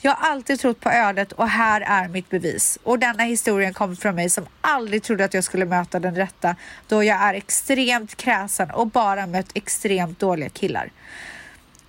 [0.00, 2.78] Jag har alltid trott på ödet och här är mitt bevis.
[2.82, 6.56] Och denna historien kommer från mig som aldrig trodde att jag skulle möta den rätta
[6.88, 10.90] då jag är extremt kräsen och bara mött extremt dåliga killar.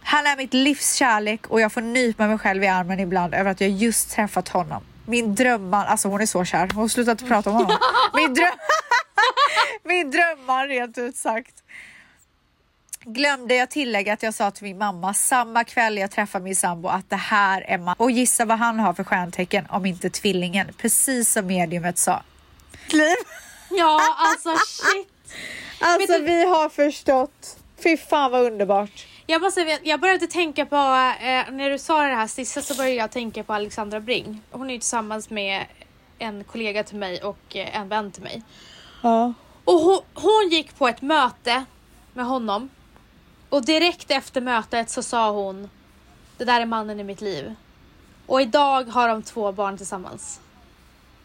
[0.10, 3.52] Han är mitt livs kärlek och jag får nypa mig själv i armen ibland över
[3.52, 4.84] att jag just träffat honom.
[5.06, 6.70] Min drömman, alltså hon är så kär.
[6.74, 7.78] Hon har slutat prata om honom.
[8.14, 8.52] Min, dröm
[9.84, 11.64] min drömman rent ut sagt.
[13.04, 16.88] Glömde jag tillägga att jag sa till min mamma samma kväll jag träffade min sambo
[16.90, 17.96] att det här är man.
[17.98, 20.68] Och gissa vad han har för stjärntecken om inte tvillingen.
[20.78, 22.24] Precis som mediumet sa.
[22.88, 23.16] Liv.
[23.70, 25.34] Ja, alltså shit.
[25.80, 27.58] Alltså du- vi har förstått.
[27.84, 29.06] Fy fan vad underbart.
[29.30, 32.96] Jag, måste, jag började tänka på, eh, när du sa det här sista så började
[32.96, 34.42] jag tänka på Alexandra Bring.
[34.52, 35.66] Hon är ju tillsammans med
[36.20, 38.44] en kollega till mig och eh, en vän till mig.
[39.04, 39.34] Ja.
[39.64, 41.66] Och hon, hon gick på ett möte
[42.14, 42.70] med honom.
[43.50, 45.70] Och direkt efter mötet så sa hon
[46.38, 47.56] Det där är mannen i mitt liv.
[48.26, 50.40] Och idag har de två barn tillsammans.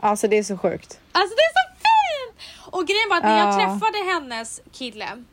[0.00, 1.00] Alltså det är så sjukt.
[1.12, 2.50] Alltså det är så fint!
[2.74, 3.56] Och grejen var att när jag Ja.
[3.56, 5.24] träffade hennes kille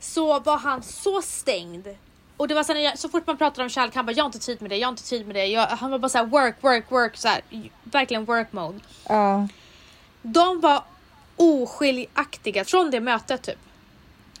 [0.00, 1.88] så var han så stängd.
[2.36, 4.28] Och det var så, jag, så fort man pratade om kärlek, han bara jag har
[4.28, 5.46] inte tid med det, jag har inte tid med det.
[5.46, 7.40] Jag, han var bara såhär work, work, work, så här,
[7.82, 8.80] verkligen work mode.
[9.08, 9.48] Ja.
[10.22, 10.82] De var
[11.36, 13.58] oskiljaktiga från det mötet typ.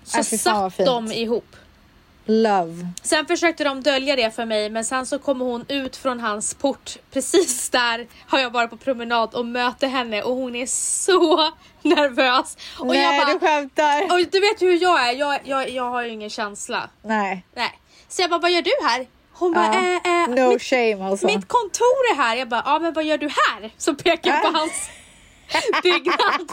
[0.04, 1.56] Så Äh, satt de ihop.
[2.30, 2.86] Love.
[3.02, 6.54] Sen försökte de dölja det för mig men sen så kommer hon ut från hans
[6.54, 6.96] port.
[7.12, 11.50] Precis där har jag varit på promenad och möter henne och hon är så
[11.82, 12.56] nervös.
[12.78, 14.02] Och Nej, jag bara, du skämtar.
[14.02, 16.90] och du vet hur jag är, jag, jag, jag har ju ingen känsla.
[17.02, 17.44] Nej.
[17.56, 17.78] Nej.
[18.08, 19.06] Så jag bara, vad gör du här?
[19.32, 19.80] Hon bara, Ja.
[20.04, 21.26] eh, eh, No mitt, shame alltså.
[21.26, 22.36] mitt kontor är här.
[22.36, 23.70] Jag bara, ja men vad gör du här?
[23.76, 24.54] Så pekar jag på Äh.
[24.54, 24.90] hans
[25.82, 26.52] byggnad.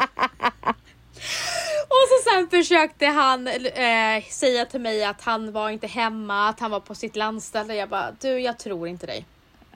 [1.87, 6.59] Och så sen försökte han eh, säga till mig att han var inte hemma, att
[6.59, 7.75] han var på sitt landställe.
[7.75, 9.25] Jag bara, du jag tror inte dig.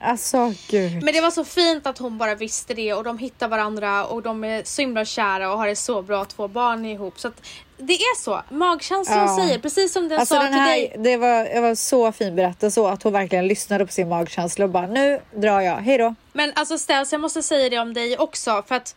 [0.02, 1.02] Alltså gud.
[1.02, 4.22] Men det var så fint att hon bara visste det och de hittar varandra och
[4.22, 7.20] de är så himla kära och har det så bra, två barn ihop.
[7.20, 7.42] Så att
[7.78, 9.36] det är så, magkänslan Ja.
[9.36, 10.94] säger, precis som den Alltså sa den till här, dig.
[10.98, 14.64] det var, det var så fin berättelse och att hon verkligen lyssnade på sin magkänsla
[14.64, 16.14] och bara nu drar jag, hej då.
[16.32, 18.96] Men alltså Stels, jag måste säga det om dig också för att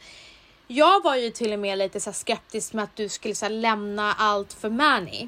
[0.68, 4.14] jag var ju till och med lite så skeptisk med att du skulle så lämna
[4.14, 5.28] allt för Manny.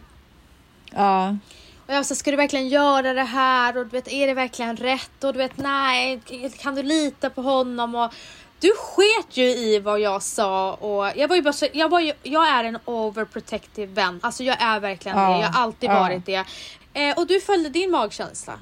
[0.91, 1.37] Ja.
[1.85, 3.77] Och jag var så ska du verkligen göra det här?
[3.77, 5.23] Och du vet, är det verkligen rätt?
[5.23, 6.21] Och du vet, nej,
[6.57, 7.95] kan du lita på honom?
[7.95, 8.13] Och
[8.59, 11.99] du sket ju i vad jag sa och jag var ju bara så, jag var
[11.99, 14.19] ju, jag är en overprotective vän.
[14.23, 15.99] Alltså jag är verkligen Ja, det, jag har alltid ja.
[15.99, 16.45] varit det.
[16.93, 18.59] Eh, och du följde din magkänsla.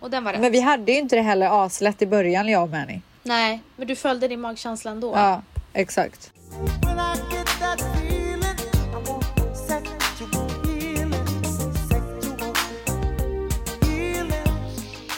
[0.00, 0.40] Och den var rätt.
[0.40, 3.00] Men vi hade ju inte det heller aslätt i början jag och Manny.
[3.22, 5.12] Nej, men du följde din magkänsla ändå.
[5.16, 5.42] Ja,
[5.74, 6.32] exakt.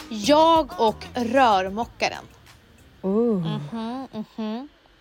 [0.09, 2.23] Jag och rörmokaren.
[3.01, 3.47] Ooh.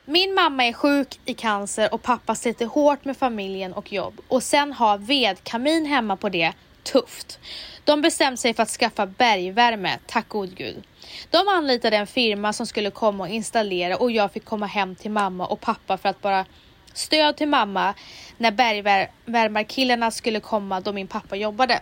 [0.05, 4.43] Min mamma är sjuk i cancer och pappa sliter hårt med familjen och jobb och
[4.43, 6.53] sen har vedkamin hemma på det
[6.87, 7.39] tufft.
[7.85, 10.85] De bestämde sig för att skaffa bergvärme, tack gode gud.
[11.31, 15.11] De anlitade en firma som skulle komma och installera och jag fick komma hem till
[15.11, 16.45] mamma och pappa för att bara
[16.93, 17.95] stöd till mamma
[18.37, 21.81] när bergvärmarkillarna skulle komma då min pappa jobbade.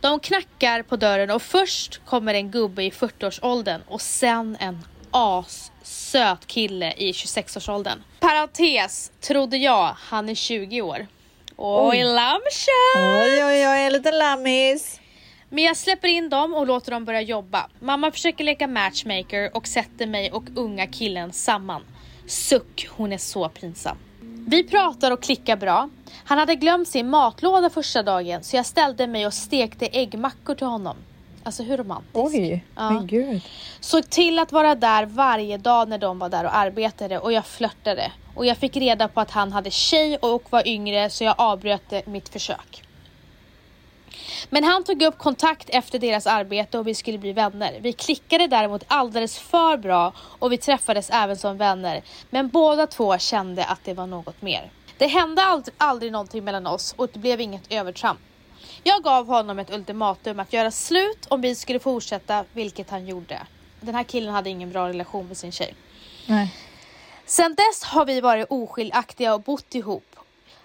[0.00, 6.46] De knackar på dörren och först kommer en gubbe i 40-årsåldern och sen en assöt
[6.46, 8.02] kille i 26-årsåldern.
[8.20, 11.06] Parentes, trodde jag, han är 20 år.
[11.56, 12.04] Oj, Oj.
[12.04, 12.96] lammkött!
[13.24, 15.00] Oj, oj, oj, en liten lammis.
[15.48, 17.66] Men jag släpper in dem och låter dem börja jobba.
[17.80, 21.82] Mamma försöker leka matchmaker och sätter mig och unga killen samman.
[22.26, 23.96] Suck, hon är så pinsam.
[24.48, 25.88] Vi pratar och klickar bra.
[26.24, 30.66] Han hade glömt sin matlåda första dagen så jag ställde mig och stekte äggmackor till
[30.66, 30.96] honom.
[31.42, 32.16] Alltså hur romantiskt?
[32.16, 32.90] Oj, Ja.
[32.90, 33.42] men gud.
[33.80, 37.46] Såg till att vara där varje dag när de var där och arbetade och jag
[37.46, 38.12] flörtade.
[38.34, 41.92] Och jag fick reda på att han hade tjej och var yngre så jag avbröt
[41.92, 42.82] eh, mitt försök.
[44.50, 47.78] Men han tog upp kontakt efter deras arbete och vi skulle bli vänner.
[47.80, 52.02] Vi klickade däremot alldeles för bra och vi träffades även som vänner.
[52.30, 54.70] Men båda två kände att det var något mer.
[54.98, 58.20] Det hände aldrig, aldrig någonting mellan oss och det blev inget övertramp.
[58.82, 63.46] Jag gav honom ett ultimatum att göra slut om vi skulle fortsätta, vilket han gjorde.
[63.80, 65.74] Den här killen hade ingen bra relation med sin tjej.
[66.26, 66.54] Nej.
[67.26, 70.16] Sen dess har vi varit oskiljaktiga och bott ihop.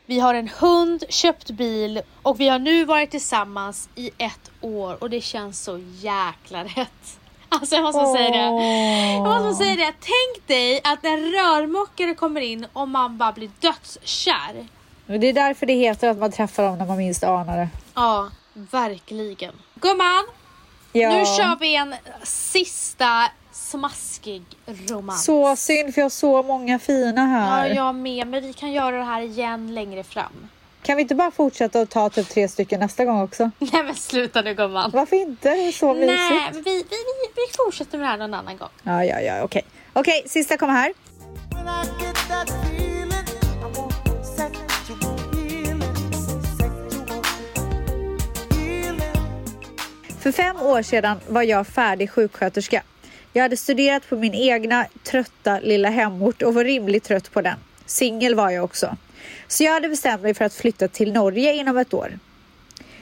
[0.05, 5.03] Vi har en hund, köpt bil och vi har nu varit tillsammans i ett år
[5.03, 7.19] och det känns så jäkla rätt.
[7.51, 9.13] Alltså jag måste säga det.
[9.13, 9.93] Jag måste säga det.
[9.99, 14.67] Tänk dig att en rörmokare kommer in och man bara blir dödskär.
[15.05, 17.69] Det är därför det heter att man träffar dem när man minst anar det.
[17.95, 19.53] Ja, verkligen.
[19.75, 20.25] Gumman,
[20.91, 21.09] Ja.
[21.09, 23.29] nu kör vi en sista
[23.71, 24.43] smaskig
[24.89, 25.23] romans.
[25.25, 27.67] Så synd för jag har så många fina Ja, här.
[27.75, 28.27] jag med.
[28.27, 30.47] Men vi kan göra det här igen längre fram.
[30.81, 33.51] Kan vi inte bara fortsätta och ta typ tre stycken nästa gång också?
[33.59, 34.91] Nej men sluta nu gumman.
[34.93, 35.49] Varför inte?
[35.49, 36.53] Det är så Nej, mysigt.
[36.53, 38.69] men vi, vi, vi, vi fortsätter med det här någon annan gång.
[38.83, 39.61] Ja, ja, ja, okej.
[39.93, 40.93] Okej, sista kommer här.
[50.19, 52.83] För fem år sedan var jag färdig sjuksköterska.
[53.33, 57.57] Jag hade studerat på min egna trötta lilla hemort och var rimligt trött på den.
[57.85, 58.97] Singel var jag också.
[59.47, 62.19] Så jag hade bestämt mig för att flytta till Norge inom ett år.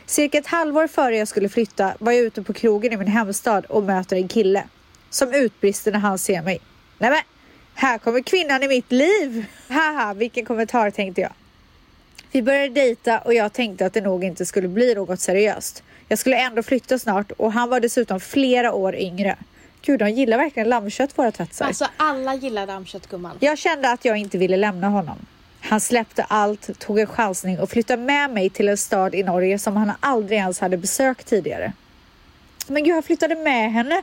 [0.06, 3.66] Cirka ett halvår före jag skulle flytta var jag ute på krogen i min hemstad
[3.66, 4.64] och möter en kille
[5.10, 6.60] som utbrister när han ser mig.
[6.98, 7.22] Nämen,
[7.74, 9.46] här kommer kvinnan i mitt liv!
[9.68, 11.32] Haha, vilken kommentar tänkte jag.
[12.32, 15.84] Vi började dejta och jag tänkte att det nog inte skulle bli något seriöst.
[16.08, 19.38] Jag skulle ändå flytta snart och han var dessutom flera år yngre.
[19.88, 21.66] Gud, de gillar verkligen lammkött våra tvättsar.
[21.66, 23.38] Alltså alla gillar lammkött gumman.
[23.40, 25.18] Jag kände att jag inte ville lämna honom.
[25.62, 29.60] Han släppte allt, tog en chansning och flyttade med mig till en stad i Norge
[29.60, 31.74] som han aldrig ens hade besökt tidigare.
[32.68, 34.02] Men gud, han flyttade med henne.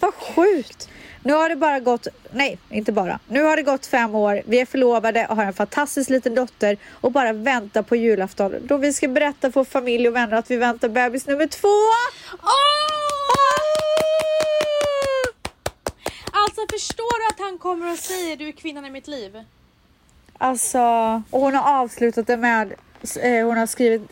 [0.00, 0.88] Vad sjukt!
[1.22, 3.18] Nu har det bara gått, nej, inte bara.
[3.28, 4.42] Nu har det gått fem år.
[4.46, 8.76] Vi är förlovade och har en fantastisk liten dotter och bara väntar på julafton då
[8.76, 11.68] vi ska berätta för familj och vänner att vi väntar bebis nummer två.
[16.44, 19.44] Alltså förstår du att han kommer och säger du är kvinnan i mitt liv?
[20.38, 20.78] Alltså,
[21.30, 22.74] och hon har avslutat det med,
[23.20, 24.02] eh, hon har skrivit,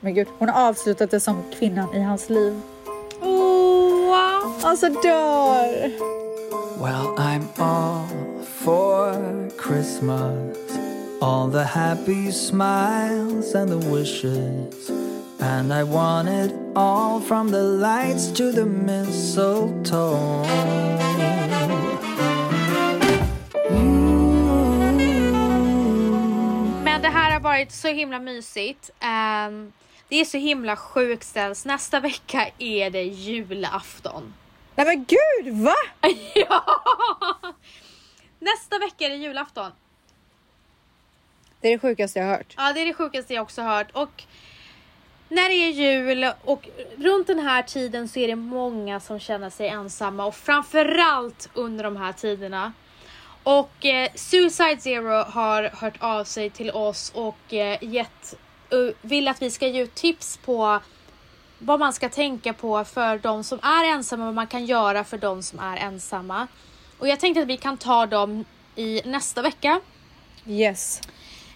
[0.00, 2.60] men gud, hon har avslutat det som kvinnan i hans liv.
[3.22, 4.16] Åh!
[4.62, 5.90] Alltså dör!
[6.80, 8.06] Well, I'm all
[8.64, 9.14] for
[9.66, 10.56] Christmas.
[11.22, 14.99] All the happy smiles and the wishes.
[15.42, 20.46] And I want it all from the lights to the mistletoe.
[26.84, 28.90] Men det här har varit så himla mysigt.
[29.00, 29.72] Ehm,
[30.08, 31.64] det är så himla sjukt ställs.
[31.64, 34.34] Nästa vecka är det julafton.
[34.74, 35.74] Nej men gud, va?
[36.34, 36.64] ja!
[38.38, 39.72] Nästa vecka är det julafton.
[41.60, 42.54] Det är det sjukaste jag har hört.
[42.56, 43.90] Ja, det är det sjukaste jag också hört.
[43.92, 44.24] Och
[45.30, 46.68] när det är jul och
[46.98, 51.84] runt den här tiden så är det många som känner sig ensamma och framförallt under
[51.84, 52.72] de här tiderna.
[53.42, 58.34] Och eh, Suicide Zero har hört av sig till oss och eh, gett,
[58.74, 60.80] uh, vill att vi ska ge ut tips på
[61.58, 65.18] vad man ska tänka på för de som är ensamma, vad man kan göra för
[65.18, 66.46] de som är ensamma.
[66.98, 68.44] Och jag tänkte att vi kan ta dem
[68.76, 69.80] i nästa vecka.
[70.46, 71.00] Yes.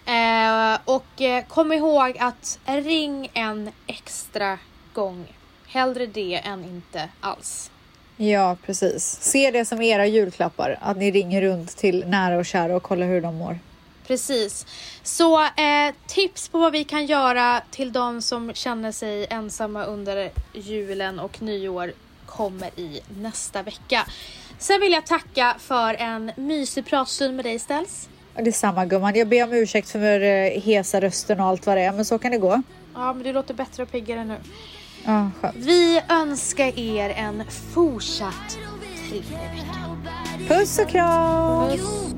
[0.05, 4.59] Eh, och eh, kom ihåg att ring en extra
[4.93, 5.25] gång.
[5.67, 7.71] Hellre det än inte alls.
[8.17, 9.17] Ja, precis.
[9.21, 13.07] Se det som era julklappar, att ni ringer runt till nära och kära och kollar
[13.07, 13.59] hur de mår.
[14.07, 14.65] Precis.
[15.03, 20.31] Så eh, tips på vad vi kan göra till de som känner sig ensamma under
[20.53, 21.93] julen och nyår
[22.25, 24.07] kommer i nästa vecka.
[24.57, 28.09] Sen vill jag tacka för en mysig pratstund med dig Ställs.
[28.35, 29.15] Ja, Det är samma gumman.
[29.15, 32.17] Jag ber om ursäkt för eh, hesa rösten och allt vad det är, men så
[32.17, 32.61] kan det gå.
[32.93, 34.37] Ja, men du låter bättre och piggare nu.
[35.05, 35.55] Ja, skönt.
[35.55, 38.57] Vi önskar er en fortsatt
[39.09, 40.55] trevlig vecka.
[40.55, 41.69] Puss och kram!
[41.69, 42.15] Puss.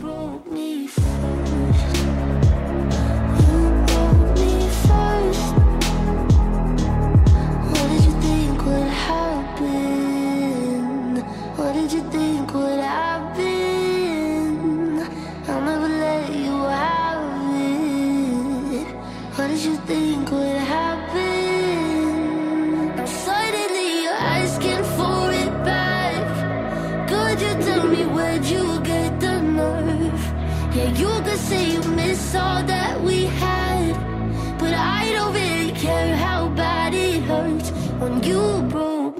[11.57, 13.46] What did you think would happen?
[19.37, 21.27] What did you think would happen?
[23.05, 27.07] Suddenly you're asking for it back.
[27.07, 30.23] Could you tell me where'd you get the nerve?
[30.75, 33.93] Yeah, you could say you miss all that we had,
[34.57, 37.69] but I don't really care how bad it hurts
[37.99, 39.19] when you broke